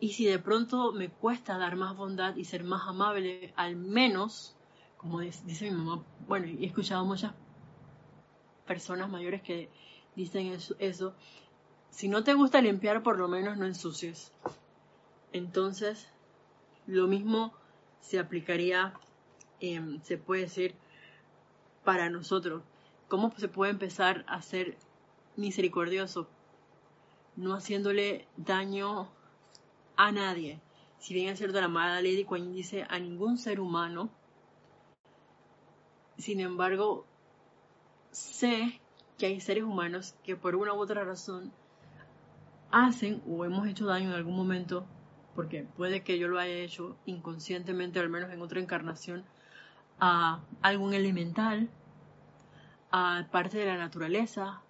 [0.00, 4.56] Y si de pronto me cuesta dar más bondad y ser más amable, al menos,
[4.96, 7.32] como dice mi mamá, bueno, he escuchado muchas
[8.66, 9.70] personas mayores que
[10.16, 11.14] dicen eso,
[11.90, 14.32] si no te gusta limpiar, por lo menos no ensucies.
[15.32, 16.08] Entonces,
[16.86, 17.52] lo mismo
[18.00, 18.94] se aplicaría
[19.60, 20.74] Em, se puede decir
[21.84, 22.62] para nosotros.
[23.08, 24.76] ¿Cómo se puede empezar a ser
[25.36, 26.28] misericordioso?
[27.36, 29.08] No haciéndole daño
[29.96, 30.60] a nadie.
[30.98, 34.10] Si bien es cierto, la amada Lady Kuan dice a ningún ser humano,
[36.16, 37.04] sin embargo,
[38.10, 38.80] sé
[39.18, 41.52] que hay seres humanos que por una u otra razón
[42.70, 44.86] hacen o hemos hecho daño en algún momento,
[45.34, 49.24] porque puede que yo lo haya hecho inconscientemente, al menos en otra encarnación,
[50.00, 51.68] a algún elemental,
[52.90, 54.60] a parte de la naturaleza.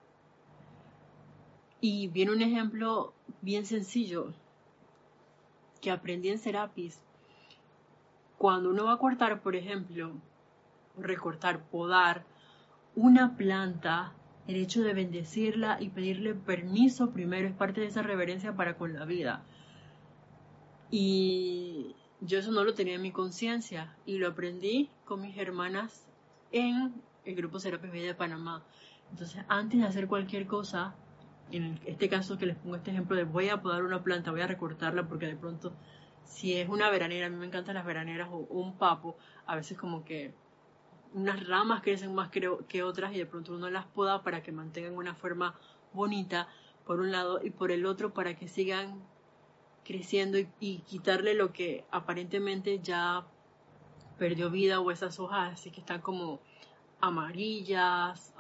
[1.80, 3.12] Y viene un ejemplo
[3.42, 4.32] bien sencillo
[5.84, 6.98] que aprendí en Serapis.
[8.38, 10.12] Cuando uno va a cortar, por ejemplo,
[10.96, 12.24] recortar, podar
[12.96, 14.14] una planta
[14.48, 18.94] el hecho de bendecirla y pedirle permiso primero es parte de esa reverencia para con
[18.94, 19.42] la vida.
[20.90, 26.06] Y yo eso no lo tenía en mi conciencia y lo aprendí con mis hermanas
[26.50, 26.94] en
[27.26, 28.62] el grupo Serapis Vida de Panamá.
[29.10, 30.94] Entonces, antes de hacer cualquier cosa,
[31.52, 34.40] en este caso que les pongo este ejemplo de voy a podar una planta, voy
[34.40, 35.72] a recortarla porque de pronto,
[36.24, 39.16] si es una veranera, a mí me encantan las veraneras o un papo,
[39.46, 40.34] a veces como que
[41.12, 44.96] unas ramas crecen más que otras y de pronto uno las poda para que mantengan
[44.96, 45.54] una forma
[45.92, 46.48] bonita
[46.84, 49.02] por un lado y por el otro para que sigan
[49.84, 53.26] creciendo y, quitarle lo que aparentemente ya
[54.18, 56.40] perdió vida o esas hojas así que están como
[57.00, 58.34] amarillas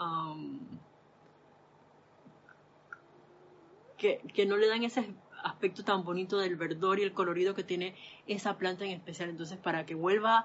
[4.34, 7.94] que, no le dan ese aspecto tan bonito del verdor y el colorido que tiene
[8.26, 10.44] esa planta en especial entonces para que vuelva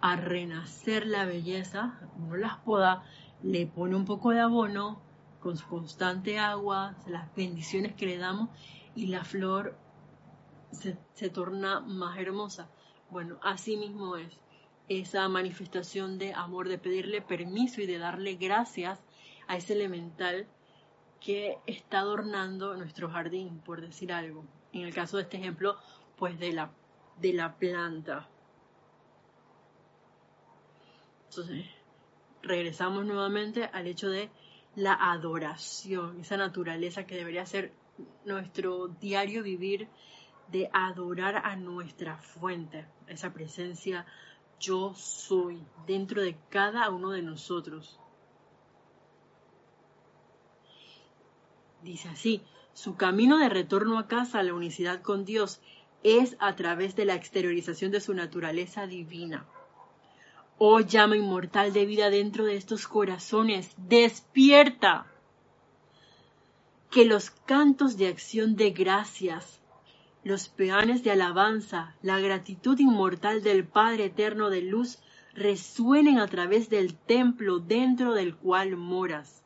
[0.00, 3.04] a renacer la belleza, uno las poda,
[3.42, 5.00] le pone un poco de abono
[5.40, 8.50] con su constante agua, las bendiciones que le damos
[8.94, 9.76] y la flor
[10.72, 10.96] se,
[11.30, 12.68] torna más hermosa.
[13.10, 14.28] Bueno, así mismo es
[14.88, 19.00] esa manifestación de amor, de pedirle permiso y de darle gracias
[19.46, 20.46] a ese elemental
[21.20, 24.44] que está adornando nuestro jardín, por decir algo.
[24.72, 25.76] En el caso de este ejemplo,
[26.16, 26.70] pues de la,
[27.20, 28.28] de la planta.
[31.30, 31.66] Entonces,
[32.42, 34.30] regresamos nuevamente al hecho de
[34.74, 37.72] la adoración, esa naturaleza que debería ser
[38.24, 39.88] nuestro diario vivir
[40.50, 44.06] de adorar a nuestra fuente, esa presencia
[44.60, 48.00] yo soy dentro de cada uno de nosotros.
[51.82, 52.42] Dice así,
[52.74, 55.60] su camino de retorno a casa, a la unicidad con Dios,
[56.02, 59.46] es a través de la exteriorización de su naturaleza divina.
[60.58, 65.06] Oh llama inmortal de vida dentro de estos corazones, despierta.
[66.90, 69.60] Que los cantos de acción de gracias,
[70.24, 74.98] los peanes de alabanza, la gratitud inmortal del Padre eterno de luz
[75.34, 79.37] resuenen a través del templo dentro del cual moras.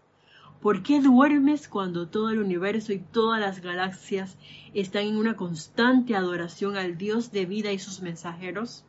[0.63, 4.39] ¿Por qué duermes cuando todo el universo y todas las galaxias
[4.73, 8.85] están en una constante adoración al Dios de vida y sus mensajeros?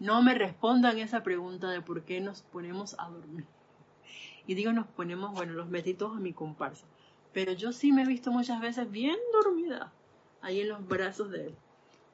[0.00, 3.44] no me respondan esa pregunta de por qué nos ponemos a dormir.
[4.46, 6.86] Y digo nos ponemos, bueno, los metí todos a mi comparsa.
[7.32, 9.92] Pero yo sí me he visto muchas veces bien dormida,
[10.40, 11.54] ahí en los brazos de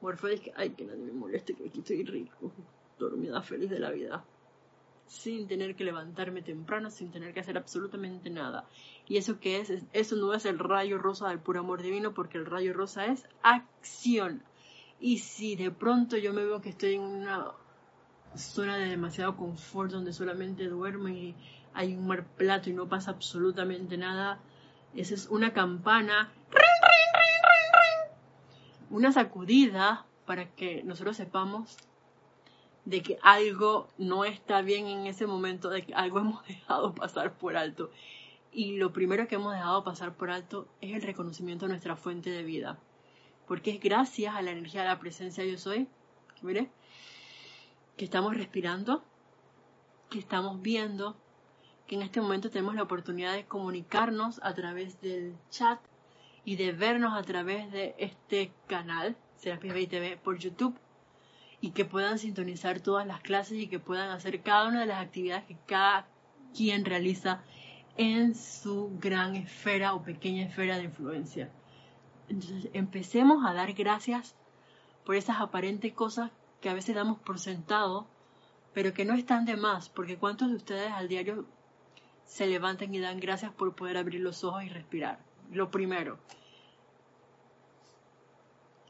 [0.01, 2.51] Morpheus, que, ay, que nadie me moleste, que aquí estoy rico,
[2.99, 4.23] dormida feliz de la vida.
[5.07, 8.65] Sin tener que levantarme temprano, sin tener que hacer absolutamente nada.
[9.07, 9.71] ¿Y eso qué es?
[9.93, 13.27] Eso no es el rayo rosa del puro amor divino, porque el rayo rosa es
[13.41, 14.43] acción.
[14.99, 17.51] Y si de pronto yo me veo que estoy en una
[18.35, 21.35] zona de demasiado confort donde solamente duerme y
[21.73, 24.39] hay un mar plato y no pasa absolutamente nada.
[24.95, 26.31] Esa es una campana,
[28.89, 31.77] una sacudida para que nosotros sepamos
[32.87, 37.37] de que algo no está bien en ese momento, de que algo hemos dejado pasar
[37.37, 37.91] por alto.
[38.53, 42.29] Y lo primero que hemos dejado pasar por alto es el reconocimiento de nuestra fuente
[42.29, 42.79] de vida.
[43.45, 45.89] Porque es gracias a la energía de la presencia yo soy,
[46.41, 46.69] mire,
[47.97, 49.03] que estamos respirando,
[50.09, 51.17] que estamos viendo,
[51.87, 55.79] que en este momento tenemos la oportunidad de comunicarnos a través del chat
[56.45, 60.77] y de vernos a través de este canal, Serapis Bay TV, por YouTube,
[61.59, 65.03] y que puedan sintonizar todas las clases y que puedan hacer cada una de las
[65.03, 66.07] actividades que cada
[66.55, 67.41] quien realiza
[67.97, 71.49] en su gran esfera o pequeña esfera de influencia.
[72.29, 74.35] Entonces, empecemos a dar gracias
[75.05, 76.31] por esas aparentes cosas
[76.61, 78.07] que a veces damos por sentado,
[78.73, 81.45] pero que no están de más, porque ¿cuántos de ustedes al diario
[82.25, 85.19] se levantan y dan gracias por poder abrir los ojos y respirar?
[85.51, 86.19] Lo primero.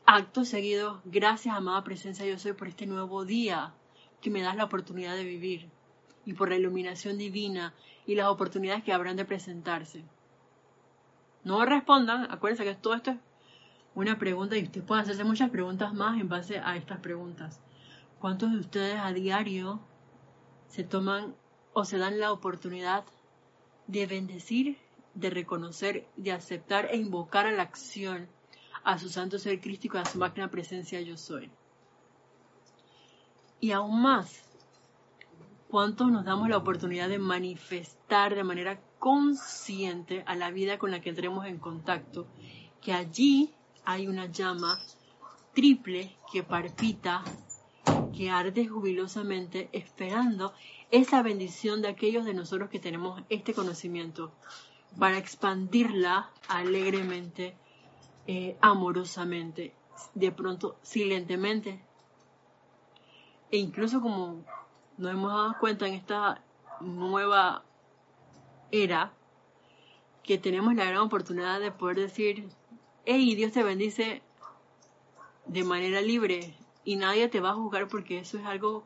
[0.09, 3.73] Acto seguido, gracias amada presencia yo soy por este nuevo día
[4.21, 5.69] que me das la oportunidad de vivir
[6.23, 7.73] y por la iluminación divina
[8.05, 10.05] y las oportunidades que habrán de presentarse.
[11.43, 13.17] No respondan, acuérdense que todo esto es
[13.95, 17.59] una pregunta y usted puede hacerse muchas preguntas más en base a estas preguntas.
[18.17, 19.81] ¿Cuántos de ustedes a diario
[20.69, 21.35] se toman
[21.73, 23.03] o se dan la oportunidad
[23.87, 24.77] de bendecir,
[25.15, 28.29] de reconocer, de aceptar e invocar a la acción
[28.87, 31.51] a su santo ser crístico, a su máquina presencia yo soy?
[33.59, 34.45] Y aún más,
[35.67, 41.01] ¿cuántos nos damos la oportunidad de manifestar de manera consciente a la vida con la
[41.01, 42.27] que entremos en contacto,
[42.81, 44.79] que allí hay una llama
[45.53, 47.25] triple que palpita,
[48.15, 50.53] que arde jubilosamente esperando
[50.91, 54.31] esa bendición de aquellos de nosotros que tenemos este conocimiento
[54.97, 57.57] para expandirla alegremente,
[58.27, 59.73] eh, amorosamente,
[60.13, 61.81] de pronto silentemente.
[63.51, 64.43] E incluso como
[64.97, 66.43] nos hemos dado cuenta en esta
[66.81, 67.63] nueva
[68.71, 69.13] era,
[70.23, 72.49] que tenemos la gran oportunidad de poder decir,
[73.05, 74.21] hey, Dios te bendice
[75.45, 76.53] de manera libre
[76.83, 78.83] y nadie te va a juzgar porque eso es algo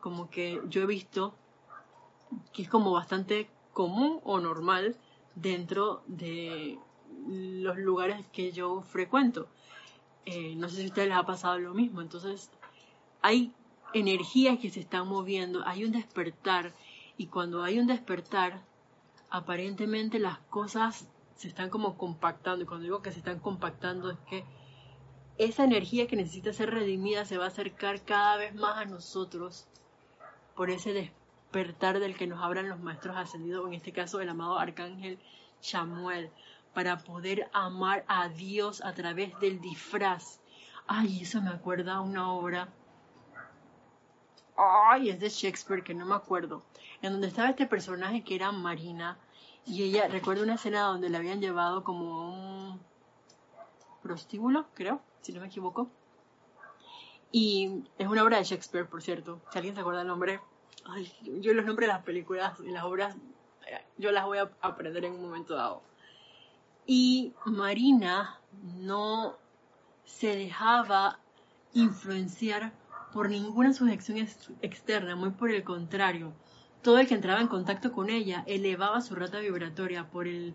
[0.00, 1.34] como que yo he visto
[2.52, 4.96] que es como bastante común o normal
[5.34, 6.78] dentro de
[7.26, 9.48] los lugares que yo frecuento.
[10.26, 12.00] Eh, no sé si a ustedes les ha pasado lo mismo.
[12.00, 12.50] Entonces,
[13.22, 13.52] hay
[13.92, 16.72] energías que se están moviendo, hay un despertar.
[17.16, 18.60] Y cuando hay un despertar,
[19.30, 22.64] aparentemente las cosas se están como compactando.
[22.64, 24.44] Y cuando digo que se están compactando es que
[25.38, 29.66] esa energía que necesita ser redimida se va a acercar cada vez más a nosotros
[30.54, 34.58] por ese despertar del que nos hablan los maestros ascendidos, en este caso el amado
[34.58, 35.18] arcángel
[35.60, 36.30] Samuel
[36.74, 40.40] para poder amar a Dios a través del disfraz.
[40.86, 42.68] Ay, eso me acuerda a una obra.
[44.56, 46.62] Ay, es de Shakespeare, que no me acuerdo.
[47.00, 49.18] En donde estaba este personaje que era Marina.
[49.64, 52.80] Y ella, recuerdo una escena donde la habían llevado como un
[54.02, 55.88] prostíbulo, creo, si no me equivoco.
[57.32, 59.40] Y es una obra de Shakespeare, por cierto.
[59.50, 60.40] Si alguien se acuerda el nombre.
[60.84, 61.10] Ay,
[61.40, 63.16] yo los nombres de las películas y las obras,
[63.66, 65.82] eh, yo las voy a aprender en un momento dado.
[66.86, 68.40] Y Marina
[68.78, 69.36] no
[70.04, 71.18] se dejaba
[71.72, 72.72] influenciar
[73.12, 74.18] por ninguna sujeción
[74.60, 76.32] externa, muy por el contrario.
[76.82, 80.54] Todo el que entraba en contacto con ella elevaba su rata vibratoria por el,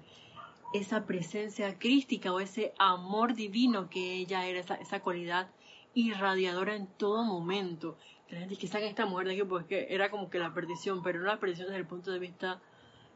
[0.73, 5.49] esa presencia crística o ese amor divino que ella era, esa, cualidad
[5.93, 7.97] irradiadora en todo momento.
[8.29, 11.19] La gente que saca esta mujer de aquí porque era como que la perdición, pero
[11.19, 12.61] no la perdición desde el punto de vista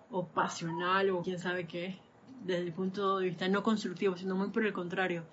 [0.09, 1.99] o pasional o quién sabe qué,
[2.41, 5.23] desde el punto de vista no constructivo, sino muy por el contrario.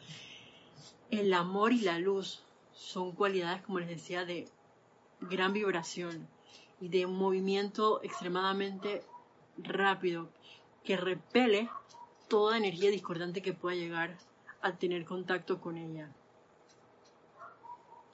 [1.11, 2.43] El amor y la luz
[2.73, 4.49] son cualidades, como les decía, de
[5.21, 6.29] gran vibración
[6.81, 9.03] y de movimiento extremadamente
[9.59, 10.29] rápido
[10.85, 11.69] que repele
[12.29, 14.17] toda energía discordante que pueda llegar
[14.63, 16.09] a tener contacto con ella.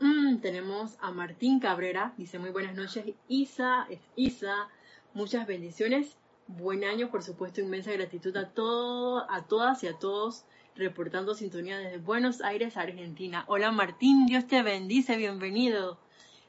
[0.01, 4.69] Mm, tenemos a Martín Cabrera, dice muy buenas noches, Isa, Isa,
[5.15, 6.17] muchas bendiciones
[6.49, 10.45] Buen año, por supuesto, inmensa gratitud a, todo, a todas y a todos
[10.77, 13.45] reportando sintonía desde Buenos Aires, Argentina.
[13.49, 15.99] Hola Martín, Dios te bendice, bienvenido.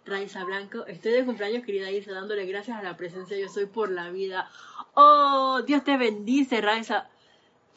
[0.05, 3.89] Raiza Blanco, estoy de cumpleaños, querida Isa, dándole gracias a la presencia Yo Soy por
[3.89, 4.49] la vida.
[4.93, 7.09] Oh, Dios te bendice, Raiza.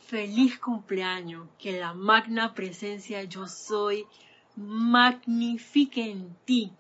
[0.07, 4.07] Feliz cumpleaños, que la magna presencia Yo Soy
[4.57, 6.73] magnifique en ti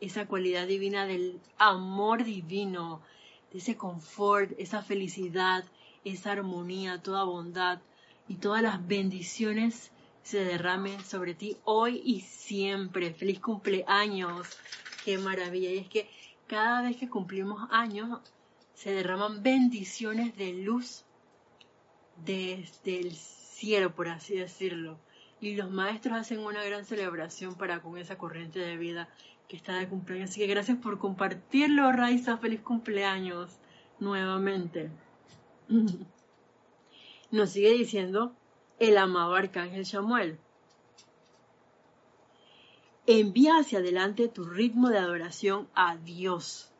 [0.00, 3.02] esa cualidad divina del amor divino,
[3.52, 5.64] ese confort, esa felicidad,
[6.04, 7.80] esa armonía, toda bondad
[8.28, 9.90] y todas las bendiciones
[10.22, 13.14] se derramen sobre ti hoy y siempre.
[13.14, 14.48] Feliz cumpleaños.
[15.04, 15.70] Qué maravilla.
[15.70, 16.10] Y es que
[16.48, 18.20] cada vez que cumplimos años
[18.74, 21.04] se derraman bendiciones de luz
[22.24, 24.98] desde el cielo, por así decirlo.
[25.40, 29.08] Y los maestros hacen una gran celebración para con esa corriente de vida
[29.48, 30.30] que está de cumpleaños.
[30.30, 32.38] Así que gracias por compartirlo, Raiza.
[32.38, 33.58] Feliz cumpleaños
[33.98, 34.90] nuevamente.
[37.30, 38.34] Nos sigue diciendo
[38.78, 40.38] el amado arcángel Samuel.
[43.06, 46.70] Envía hacia adelante tu ritmo de adoración a Dios.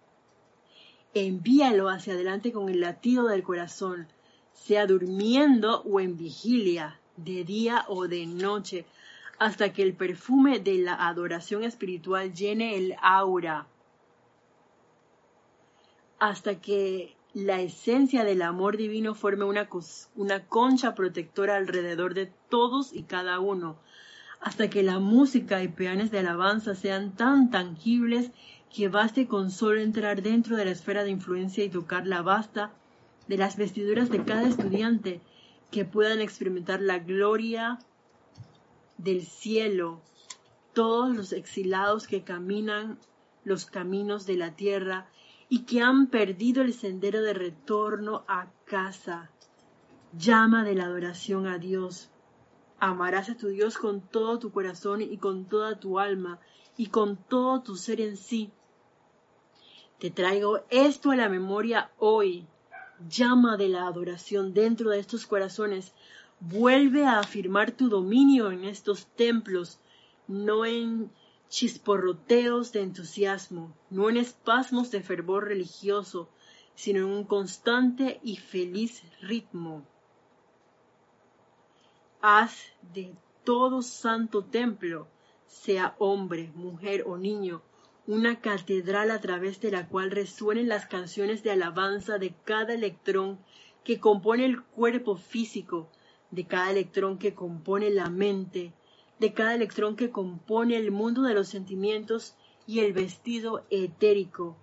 [1.14, 4.08] Envíalo hacia adelante con el latido del corazón,
[4.52, 8.84] sea durmiendo o en vigilia, de día o de noche,
[9.38, 13.66] hasta que el perfume de la adoración espiritual llene el aura,
[16.18, 19.68] hasta que la esencia del amor divino forme una,
[20.14, 23.76] una concha protectora alrededor de todos y cada uno,
[24.40, 28.30] hasta que la música y peanes de alabanza sean tan tangibles
[28.74, 32.72] que baste con solo entrar dentro de la esfera de influencia y tocar la basta
[33.28, 35.20] de las vestiduras de cada estudiante,
[35.70, 37.78] que puedan experimentar la gloria
[38.98, 40.00] del cielo,
[40.72, 42.98] todos los exilados que caminan
[43.44, 45.08] los caminos de la tierra
[45.48, 49.30] y que han perdido el sendero de retorno a casa.
[50.18, 52.10] Llama de la adoración a Dios.
[52.78, 56.40] Amarás a tu Dios con todo tu corazón y con toda tu alma
[56.76, 58.50] y con todo tu ser en sí.
[59.98, 62.46] Te traigo esto a la memoria hoy.
[63.08, 65.94] Llama de la adoración dentro de estos corazones
[66.40, 69.80] Vuelve a afirmar tu dominio en estos templos,
[70.28, 71.10] no en
[71.48, 76.28] chisporroteos de entusiasmo, no en espasmos de fervor religioso,
[76.74, 79.86] sino en un constante y feliz ritmo.
[82.20, 83.14] Haz de
[83.44, 85.08] todo santo templo,
[85.46, 87.62] sea hombre, mujer o niño,
[88.06, 93.38] una catedral a través de la cual resuenen las canciones de alabanza de cada electrón
[93.84, 95.88] que compone el cuerpo físico,
[96.30, 98.72] de cada electrón que compone la mente,
[99.18, 102.34] de cada electrón que compone el mundo de los sentimientos
[102.66, 104.56] y el vestido etérico.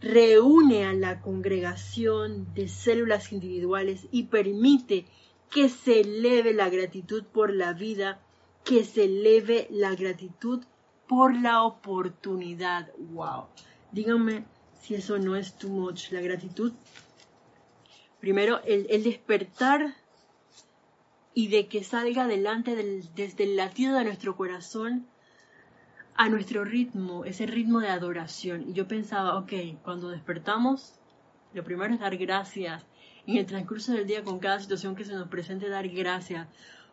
[0.00, 5.06] Reúne a la congregación de células individuales y permite
[5.50, 8.20] que se eleve la gratitud por la vida,
[8.64, 10.64] que se eleve la gratitud
[11.06, 12.90] por la oportunidad.
[12.96, 13.44] ¡Wow!
[13.92, 14.44] Díganme
[14.80, 16.10] si eso no es too much.
[16.10, 16.72] La gratitud.
[18.18, 19.94] Primero, el, el despertar
[21.34, 22.76] y de que salga adelante
[23.14, 25.06] desde el latido de nuestro corazón
[26.14, 28.68] a nuestro ritmo, ese ritmo de adoración.
[28.68, 29.52] Y yo pensaba, ok,
[29.82, 30.94] cuando despertamos,
[31.54, 32.84] lo primero es dar gracias.
[33.26, 36.48] En el transcurso del día, con cada situación que se nos presente, dar gracias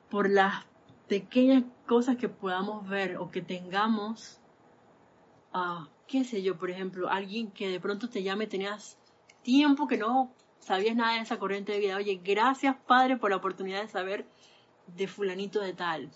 [0.10, 0.66] por las
[1.08, 4.40] pequeñas cosas que podamos ver o que tengamos.
[5.52, 8.98] Ah, qué sé yo, por ejemplo, alguien que de pronto te llame, tenías
[9.42, 11.98] tiempo que no sabías nada de esa corriente de vida.
[11.98, 14.26] Oye, gracias Padre por la oportunidad de saber
[14.88, 16.10] de fulanito de tal.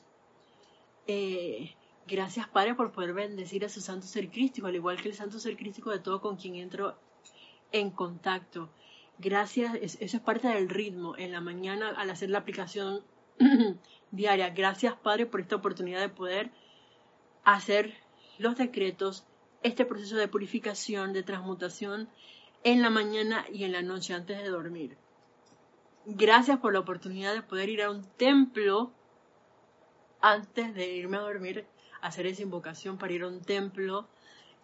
[1.08, 1.76] Eh,
[2.08, 5.40] gracias Padre por poder bendecir a su santo ser crístico, al igual que el santo
[5.40, 6.98] ser crístico de todo con quien entro
[7.72, 8.70] en contacto.
[9.20, 11.16] Gracias, eso es parte del ritmo.
[11.18, 13.04] En la mañana al hacer la aplicación
[14.12, 16.52] diaria, gracias Padre por esta oportunidad de poder
[17.44, 17.94] hacer
[18.38, 19.26] los decretos,
[19.62, 22.10] este proceso de purificación, de transmutación
[22.64, 24.98] en la mañana y en la noche antes de dormir.
[26.06, 28.92] Gracias por la oportunidad de poder ir a un templo
[30.22, 31.66] antes de irme a dormir,
[32.02, 34.08] hacer esa invocación para ir a un templo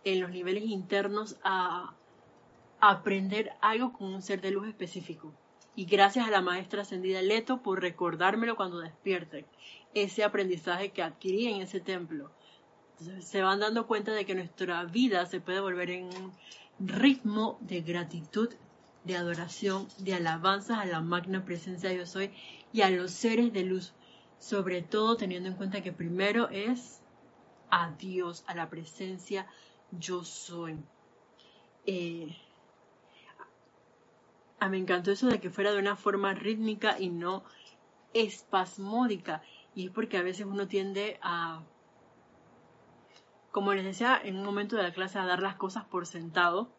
[0.04, 1.94] en los niveles internos a
[2.80, 5.34] aprender algo con un ser de luz específico.
[5.76, 9.46] Y gracias a la maestra ascendida Leto por recordármelo cuando despierte,
[9.94, 12.32] ese aprendizaje que adquirí en ese templo.
[13.22, 16.10] se van dando cuenta de que nuestra vida se puede volver en
[16.80, 18.50] ritmo de gratitud,
[19.04, 22.32] de adoración, de alabanza a la magna presencia de yo soy
[22.72, 23.94] y a los seres de luz,
[24.40, 27.02] sobre todo teniendo en cuenta que primero es
[27.70, 29.48] a Dios, a la presencia
[29.92, 30.78] yo soy.
[31.86, 32.36] Eh,
[34.70, 37.44] me encantó eso de que fuera de una forma rítmica y no
[38.14, 39.42] espasmódica.
[39.76, 41.62] Y es porque a veces uno tiende a
[43.52, 46.70] como les decía en un momento de la clase, a dar las cosas por sentado.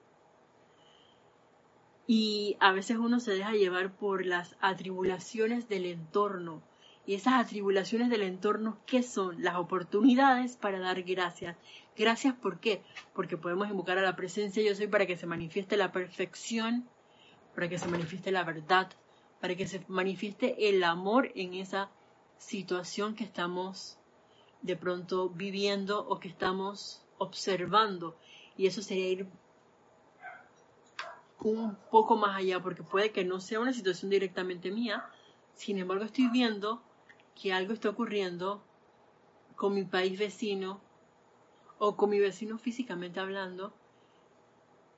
[2.07, 6.63] Y a veces uno se deja llevar por las atribulaciones del entorno.
[7.07, 9.43] Y esas atribulaciones del entorno, ¿qué son?
[9.43, 11.57] Las oportunidades para dar gracias.
[11.97, 12.83] Gracias, ¿por qué?
[13.15, 16.89] Porque podemos invocar a la presencia yo soy para que se manifieste la perfección,
[17.55, 18.91] para que se manifieste la verdad,
[19.41, 21.91] para que se manifieste el amor en esa
[22.39, 24.00] situación que estamos
[24.63, 28.17] de pronto viviendo o que estamos observando.
[28.57, 29.29] Y eso sería ir
[31.43, 35.09] un poco más allá, porque puede que no sea una situación directamente mía,
[35.55, 36.83] sin embargo estoy viendo
[37.35, 38.63] que algo está ocurriendo
[39.57, 40.81] con mi país vecino
[41.79, 43.73] o con mi vecino físicamente hablando.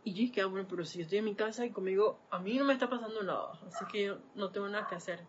[0.05, 2.41] Y yo dije, ah, bueno, pero si yo estoy en mi casa y conmigo, a
[2.41, 5.25] mí no me está pasando nada, así que yo no tengo nada que hacer.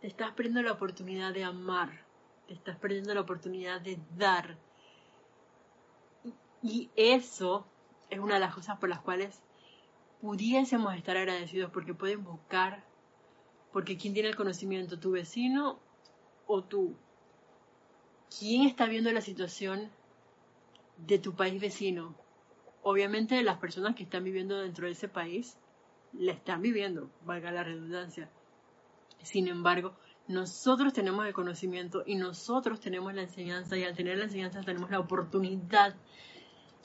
[0.00, 2.07] Te estás perdiendo la oportunidad de amar
[2.48, 4.58] estás perdiendo la oportunidad de dar.
[6.62, 7.66] Y eso
[8.10, 9.42] es una de las cosas por las cuales
[10.20, 12.84] pudiésemos estar agradecidos porque pueden buscar,
[13.72, 14.98] porque ¿quién tiene el conocimiento?
[14.98, 15.78] ¿Tu vecino
[16.46, 16.96] o tú?
[18.38, 19.90] ¿Quién está viendo la situación
[20.96, 22.14] de tu país vecino?
[22.82, 25.58] Obviamente las personas que están viviendo dentro de ese país
[26.12, 28.30] la están viviendo, valga la redundancia.
[29.22, 29.94] Sin embargo,
[30.28, 34.90] nosotros tenemos el conocimiento y nosotros tenemos la enseñanza y al tener la enseñanza tenemos
[34.90, 35.96] la oportunidad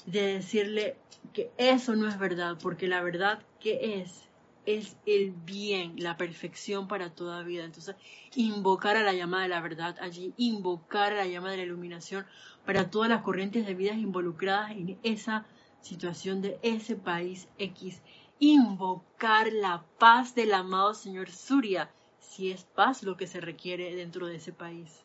[0.06, 0.98] de decirle
[1.34, 4.28] que eso no es verdad, porque la verdad que es
[4.66, 7.66] es el bien, la perfección para toda vida.
[7.66, 7.96] Entonces,
[8.36, 12.26] invocar a la llama de la verdad allí, invocar a la llama de la iluminación
[12.66, 15.46] para todas las corrientes de vidas involucradas en esa
[15.82, 18.02] situación de ese país X.
[18.40, 21.92] Invocar la paz del amado Señor Surya
[22.24, 25.04] si es paz lo que se requiere dentro de ese país.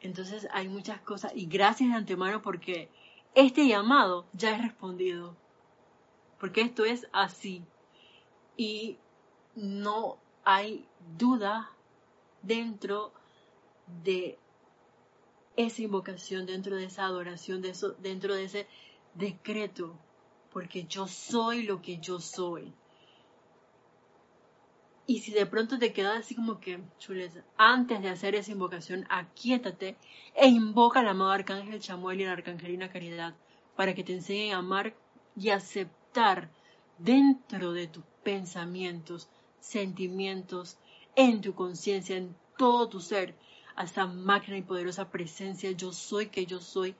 [0.00, 2.90] Entonces hay muchas cosas y gracias de antemano porque
[3.34, 5.36] este llamado ya es respondido.
[6.38, 7.64] Porque esto es así.
[8.56, 8.98] Y
[9.54, 10.86] no hay
[11.16, 11.70] duda
[12.42, 13.12] dentro
[14.04, 14.38] de
[15.56, 18.66] esa invocación, dentro de esa adoración, dentro de ese
[19.14, 19.96] decreto,
[20.52, 22.74] porque yo soy lo que yo soy.
[25.06, 29.06] Y si de pronto te quedas así como que, chuleza, antes de hacer esa invocación,
[29.10, 29.96] aquíétate
[30.34, 33.34] e invoca al amado Arcángel Chamuel y la Arcangelina Caridad
[33.76, 34.94] para que te enseñen a amar
[35.36, 36.48] y aceptar
[36.98, 39.28] dentro de tus pensamientos,
[39.60, 40.78] sentimientos,
[41.16, 43.34] en tu conciencia, en todo tu ser,
[43.76, 46.94] a esa máquina y poderosa presencia yo soy que yo soy,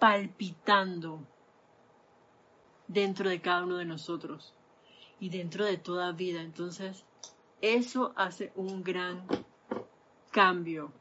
[0.00, 1.20] palpitando
[2.88, 4.54] dentro de cada uno de nosotros
[5.22, 6.42] y dentro de toda vida.
[6.42, 7.04] Entonces,
[7.60, 9.24] eso hace un gran
[10.32, 10.92] cambio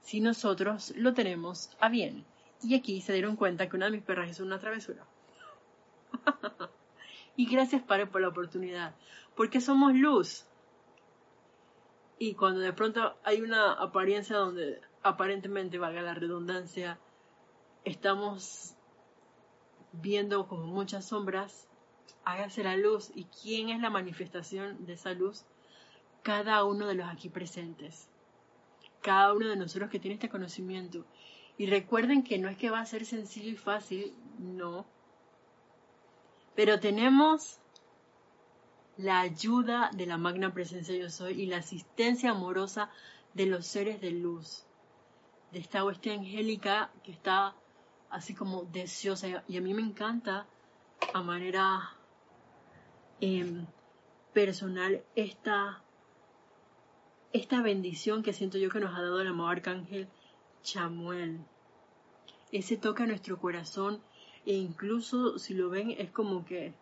[0.00, 2.26] si nosotros lo tenemos a bien.
[2.60, 5.06] Y aquí se dieron cuenta que una de mis perras hizo una travesura.
[7.36, 8.96] y gracias, Padre, por la oportunidad.
[9.36, 10.44] Porque somos luz.
[12.18, 16.98] Y cuando de pronto hay una apariencia donde aparentemente, valga la redundancia,
[17.84, 18.74] estamos
[19.92, 21.69] viendo como muchas sombras,
[22.24, 23.10] hágase la luz.
[23.14, 25.44] ¿Y quién es la manifestación de esa luz?
[26.22, 28.08] Cada uno de los aquí presentes.
[29.00, 31.04] Cada uno de nosotros que tiene este conocimiento.
[31.58, 34.86] Y recuerden que no es que va a ser sencillo y fácil, no.
[36.54, 37.58] Pero tenemos
[38.96, 42.90] la ayuda de la magna presencia yo soy y la asistencia amorosa
[43.34, 44.64] de los seres de luz,
[45.52, 47.54] de esta hueste angélica que está
[48.10, 50.46] así como deseosa y a mí me encanta
[51.14, 51.96] a manera
[53.20, 53.66] em,
[54.32, 55.82] personal esta,
[57.32, 60.08] esta bendición que siento yo que nos ha dado el amado arcángel
[60.62, 61.40] Chamuel.
[62.52, 64.02] Ese toca nuestro corazón
[64.46, 66.74] e incluso si lo ven es como que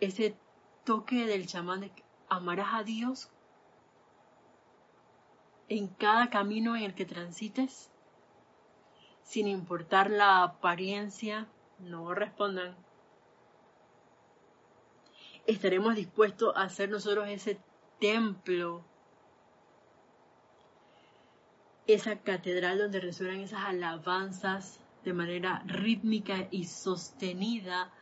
[0.00, 0.36] ese
[0.84, 1.90] toque del chamán de
[2.28, 3.30] amarás a Dios
[5.68, 7.90] en cada camino en el que transites,
[9.22, 11.48] sin importar la apariencia,
[11.80, 12.76] no respondan.
[15.46, 17.58] Estaremos dispuestos a hacer nosotros ese
[18.00, 18.84] templo,
[21.86, 27.92] esa catedral donde resuenan esas alabanzas de manera rítmica y sostenida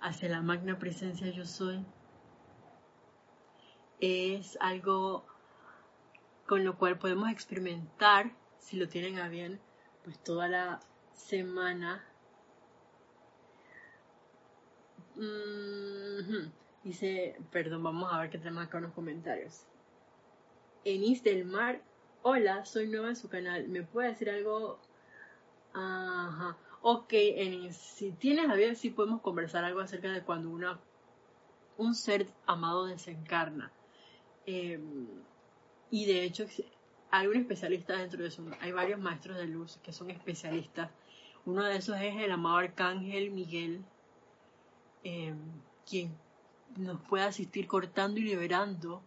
[0.00, 1.84] hacia la magna presencia yo soy
[4.02, 5.24] es algo
[6.46, 9.60] con lo cual podemos experimentar, si lo tienen a bien,
[10.04, 10.80] pues toda la
[11.14, 12.04] semana.
[16.84, 19.64] Dice, perdón, vamos a ver qué tenemos acá en los comentarios.
[20.84, 21.80] Enis del Mar,
[22.22, 23.68] hola, soy nueva en su canal.
[23.68, 24.80] ¿Me puede decir algo?
[25.72, 26.56] Ajá.
[26.80, 30.80] Ok, Enis, si tienes a bien, sí podemos conversar algo acerca de cuando una,
[31.78, 33.70] un ser amado desencarna.
[34.44, 35.06] Em,
[35.90, 36.46] y de hecho
[37.12, 38.44] hay un especialista dentro de eso.
[38.60, 40.90] Hay varios maestros de luz que son especialistas.
[41.44, 43.84] Uno de esos es el amado Arcángel Miguel,
[45.04, 45.38] em,
[45.88, 46.16] quien
[46.76, 49.02] nos puede asistir cortando y liberando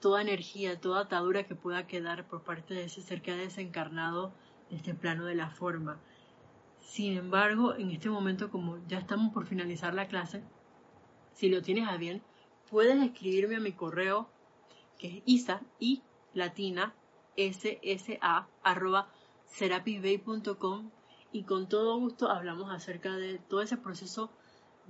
[0.00, 4.32] toda energía, toda atadura que pueda quedar por parte de ese ser que ha desencarnado
[4.70, 6.00] de este plano de la forma.
[6.80, 10.42] Sin embargo, en este momento, como ya estamos por finalizar la clase,
[11.34, 12.22] si lo tienes a bien,
[12.70, 14.28] puedes escribirme a mi correo
[14.98, 16.02] que es isa y
[16.34, 16.94] latina
[17.36, 19.08] ssa arroba
[19.46, 20.90] serapibay.com
[21.32, 24.30] y con todo gusto hablamos acerca de todo ese proceso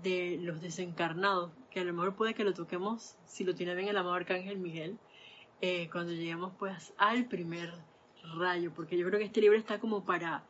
[0.02, 3.88] de los desencarnados, que a lo mejor puede que lo toquemos, si lo tiene bien
[3.88, 4.98] el amado Arcángel Miguel,
[5.60, 7.72] eh, cuando lleguemos pues al primer
[8.36, 10.44] rayo, porque yo creo que este libro está como para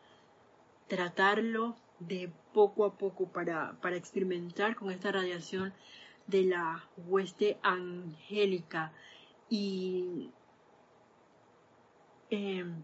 [0.87, 5.73] tratarlo de poco a poco, para, para experimentar con esta radiación
[6.27, 8.93] de la hueste angélica.
[9.49, 10.31] Y
[12.31, 12.83] em,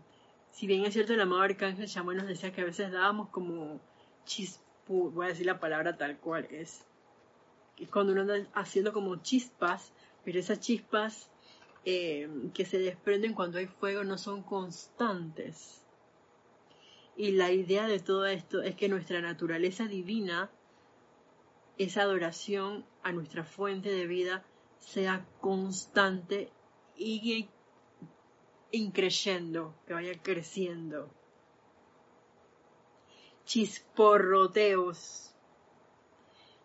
[0.51, 3.81] si bien es cierto, el amado arcángel Shamuel nos decía que a veces dábamos como
[4.25, 6.85] chispu, voy a decir la palabra tal cual es,
[7.79, 9.93] es cuando uno anda haciendo como chispas,
[10.25, 11.31] pero esas chispas
[11.85, 15.83] em, que se desprenden cuando hay fuego no son constantes.
[17.17, 20.51] Y la idea de todo esto es que nuestra naturaleza divina
[21.79, 24.45] esa adoración a nuestra fuente de vida
[24.79, 26.51] sea constante
[26.97, 27.49] y
[28.71, 31.09] increyendo, que vaya creciendo.
[33.45, 35.35] Chisporroteos,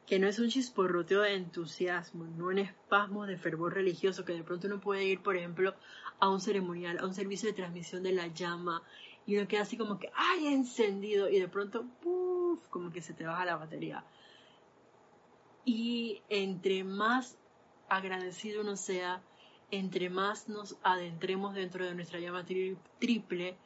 [0.05, 4.43] que no es un chisporroteo de entusiasmo, no un espasmo de fervor religioso, que de
[4.43, 5.75] pronto uno puede ir, por ejemplo,
[6.19, 8.81] a un ceremonial, a un servicio de transmisión de la llama,
[9.25, 11.29] y uno queda así como que, ¡ay, encendido!
[11.29, 12.67] Y de pronto, ¡puf!
[12.69, 14.03] como que se te baja la batería.
[15.65, 17.37] Y entre más
[17.89, 19.21] agradecido uno sea,
[19.71, 23.57] entre más nos adentremos dentro de nuestra llama triple,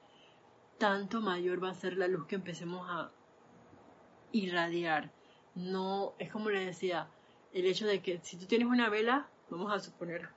[0.77, 3.11] tanto mayor va a ser la luz que empecemos a
[4.31, 5.11] irradiar.
[5.55, 7.07] No, es como le decía,
[7.53, 10.29] el hecho de que si tú tienes una vela, vamos a suponer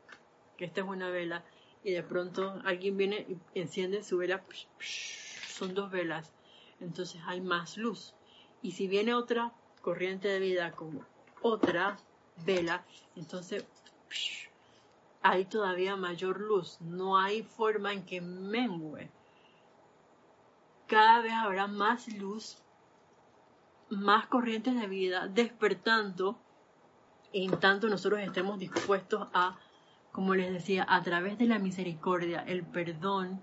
[0.56, 1.44] que esta es una vela,
[1.82, 4.42] y de pronto alguien viene y enciende su vela,
[5.48, 6.32] son dos velas,
[6.80, 8.14] entonces hay más luz.
[8.62, 11.04] Y si viene otra corriente de vida como
[11.42, 11.96] otra
[12.44, 12.84] vela,
[13.14, 13.64] entonces
[15.22, 19.10] hay todavía mayor luz, no hay forma en que mengue.
[20.86, 22.58] Cada vez habrá más luz,
[23.90, 26.38] más corrientes de vida, despertando
[27.32, 29.58] en tanto nosotros estemos dispuestos a,
[30.12, 33.40] como les decía, a través de la misericordia, el perdón,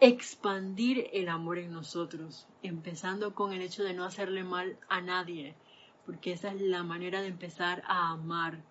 [0.00, 5.54] expandir el amor en nosotros, empezando con el hecho de no hacerle mal a nadie,
[6.06, 8.62] porque esa es la manera de empezar a amar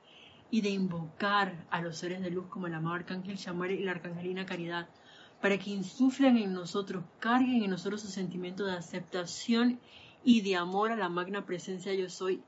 [0.50, 3.92] y de invocar a los seres de luz como el amado Arcángel Shamuel y la
[3.92, 4.88] Arcangelina Caridad,
[5.42, 9.80] para que insuflen en nosotros, carguen en nosotros su sentimiento de aceptación
[10.24, 12.42] y de amor a la magna presencia yo soy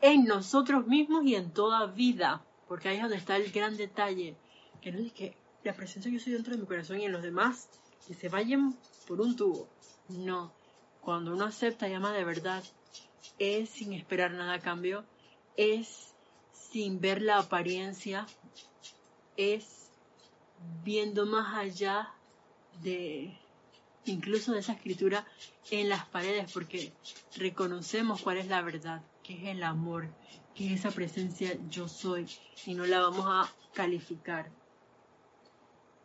[0.00, 4.36] en nosotros mismos y en toda vida, porque ahí es donde está el gran detalle,
[4.80, 7.22] que no es que la presencia yo soy dentro de mi corazón y en los
[7.22, 7.68] demás
[8.06, 8.76] que se vayan
[9.06, 9.68] por un tubo.
[10.08, 10.52] No,
[11.00, 12.62] cuando uno acepta y ama de verdad,
[13.38, 15.04] es sin esperar nada a cambio,
[15.56, 16.14] es
[16.52, 18.26] sin ver la apariencia,
[19.36, 19.77] es
[20.84, 22.12] viendo más allá
[22.82, 23.36] de
[24.04, 25.26] incluso de esa escritura
[25.70, 26.92] en las paredes, porque
[27.36, 30.08] reconocemos cuál es la verdad, que es el amor,
[30.54, 32.26] que es esa presencia yo soy,
[32.66, 34.50] y no la vamos a calificar.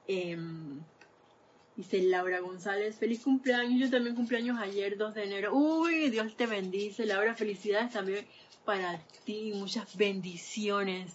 [0.07, 0.81] Em,
[1.75, 5.55] dice Laura González, feliz cumpleaños, yo también cumpleaños ayer, 2 de enero.
[5.55, 8.27] Uy, Dios te bendice, Laura, felicidades también
[8.65, 11.13] para ti, muchas bendiciones,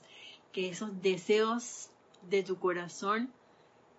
[0.52, 1.90] que esos deseos
[2.28, 3.32] de tu corazón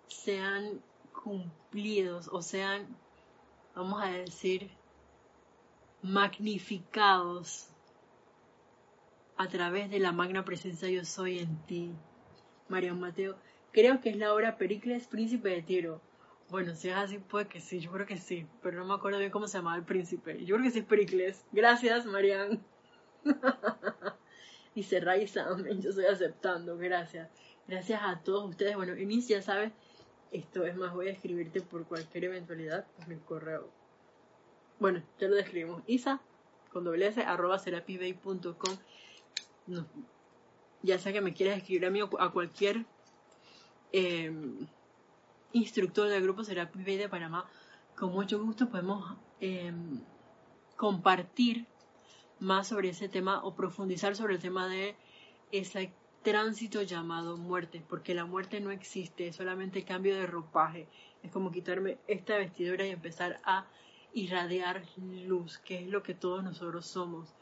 [0.08, 0.82] sean
[1.24, 2.88] cumplidos o sean,
[3.76, 4.70] vamos a decir,
[6.02, 7.68] magnificados
[9.38, 11.92] a través de la magna presencia yo soy en ti.
[12.68, 13.36] María Mateo,
[13.72, 16.02] creo que es la obra Pericles, príncipe de Tiro.
[16.50, 19.20] Bueno, si es así, puede que sí, yo creo que sí, pero no me acuerdo
[19.20, 20.44] bien cómo se llamaba el príncipe.
[20.46, 21.46] Yo creo que sí es Pericles.
[21.52, 22.64] Gracias, Marian.
[24.76, 25.46] Dice Raiza,
[25.80, 27.30] yo estoy aceptando, gracias.
[27.70, 28.76] Gracias a todos ustedes.
[28.76, 29.72] Bueno, Enis, ya sabes,
[30.32, 33.70] esto es más, voy a escribirte por cualquier eventualidad, pues mi correo.
[34.80, 35.84] Bueno, ya lo describimos.
[35.86, 36.20] Isa,
[36.74, 38.56] con doble arroba serapibay.com.
[40.82, 42.88] ya sea que me quieras escribir a mí o a cualquier
[43.92, 44.66] em,
[45.54, 47.48] instructor del grupo Serapi Bay de Panamá,
[47.96, 50.02] con mucho gusto podemos em,
[50.76, 51.68] compartir
[52.40, 54.96] más sobre ese tema o profundizar sobre el tema de
[55.52, 55.94] ese
[56.24, 60.88] tránsito llamado muerte, porque la muerte no existe, es solamente cambio de ropaje,
[61.24, 63.66] es como quitarme esta vestidura y empezar a
[64.14, 67.34] irradiar luz, que es lo que todos nosotros somos.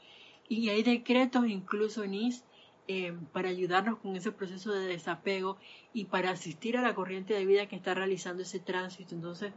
[0.50, 2.44] Y hay decretos incluso NIS
[2.88, 5.58] eh, para ayudarnos con ese proceso de desapego
[5.94, 9.14] y para asistir a la corriente de vida que está realizando ese tránsito.
[9.14, 9.52] Entonces,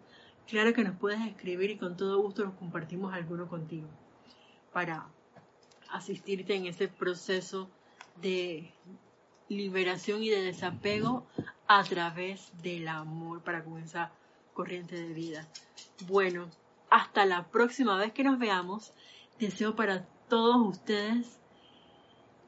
[0.48, 3.88] claro que nos puedes escribir y con todo gusto nos compartimos alguno contigo
[4.72, 5.06] para
[5.90, 7.68] asistirte en ese proceso
[8.20, 8.72] de
[9.50, 11.26] liberación y de desapego
[11.66, 14.12] a través del amor para con esa
[14.54, 15.46] corriente de vida.
[16.06, 16.48] Bueno,
[16.88, 18.92] hasta la próxima vez que nos veamos,
[19.38, 21.40] deseo para todos ustedes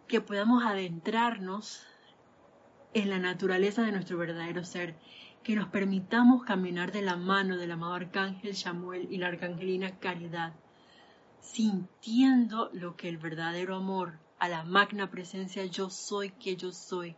[0.07, 1.85] que podamos adentrarnos
[2.95, 4.95] en la naturaleza de nuestro verdadero ser,
[5.43, 10.53] que nos permitamos caminar de la mano del amado Arcángel Samuel y la Arcangelina Caridad,
[11.41, 17.15] sintiendo lo que el verdadero amor a la magna presencia yo soy que yo soy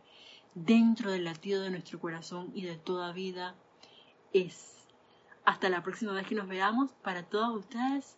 [0.53, 3.55] dentro del latido de nuestro corazón y de toda vida
[4.31, 4.85] es.
[5.43, 8.15] Hasta la próxima vez que nos veamos, para todos ustedes,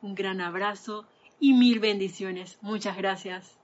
[0.00, 1.08] un gran abrazo
[1.40, 2.56] y mil bendiciones.
[2.62, 3.59] Muchas gracias.